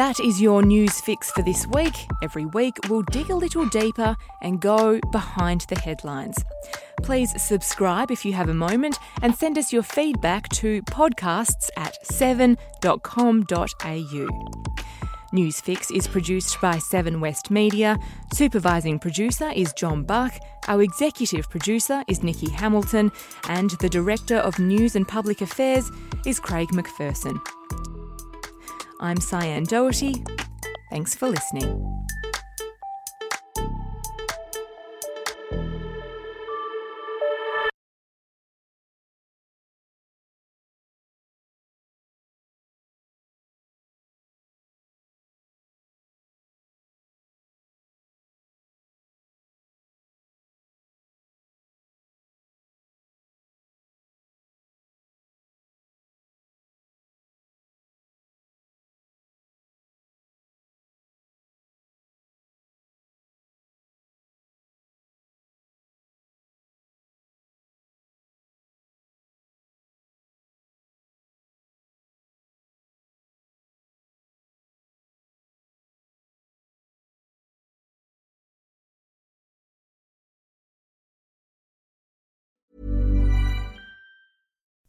That 0.00 0.18
is 0.18 0.40
your 0.40 0.62
news 0.62 0.98
fix 0.98 1.30
for 1.30 1.42
this 1.42 1.66
week. 1.66 1.94
Every 2.22 2.46
week, 2.46 2.78
we'll 2.88 3.02
dig 3.02 3.28
a 3.28 3.34
little 3.34 3.68
deeper 3.68 4.16
and 4.40 4.58
go 4.58 4.98
behind 5.12 5.66
the 5.68 5.78
headlines. 5.78 6.42
Please 7.02 7.30
subscribe 7.36 8.10
if 8.10 8.24
you 8.24 8.32
have 8.32 8.48
a 8.48 8.54
moment 8.54 8.96
and 9.20 9.34
send 9.34 9.58
us 9.58 9.74
your 9.74 9.82
feedback 9.82 10.48
to 10.60 10.80
podcasts 10.84 11.68
at 11.76 12.02
7.com.au. 12.06 12.56
Newsfix 15.34 15.94
is 15.94 16.08
produced 16.08 16.58
by 16.62 16.78
Seven 16.78 17.20
West 17.20 17.50
Media. 17.50 17.98
Supervising 18.32 18.98
producer 18.98 19.50
is 19.54 19.74
John 19.74 20.04
Buck. 20.04 20.32
Our 20.66 20.80
executive 20.80 21.50
producer 21.50 22.04
is 22.08 22.22
Nikki 22.22 22.48
Hamilton. 22.48 23.12
And 23.50 23.68
the 23.80 23.90
Director 23.90 24.36
of 24.36 24.58
News 24.58 24.96
and 24.96 25.06
Public 25.06 25.42
Affairs 25.42 25.90
is 26.24 26.40
Craig 26.40 26.70
McPherson. 26.70 27.38
I'm 29.02 29.18
Syan 29.18 29.64
Dougherty. 29.64 30.22
Thanks 30.90 31.14
for 31.14 31.28
listening. 31.28 32.06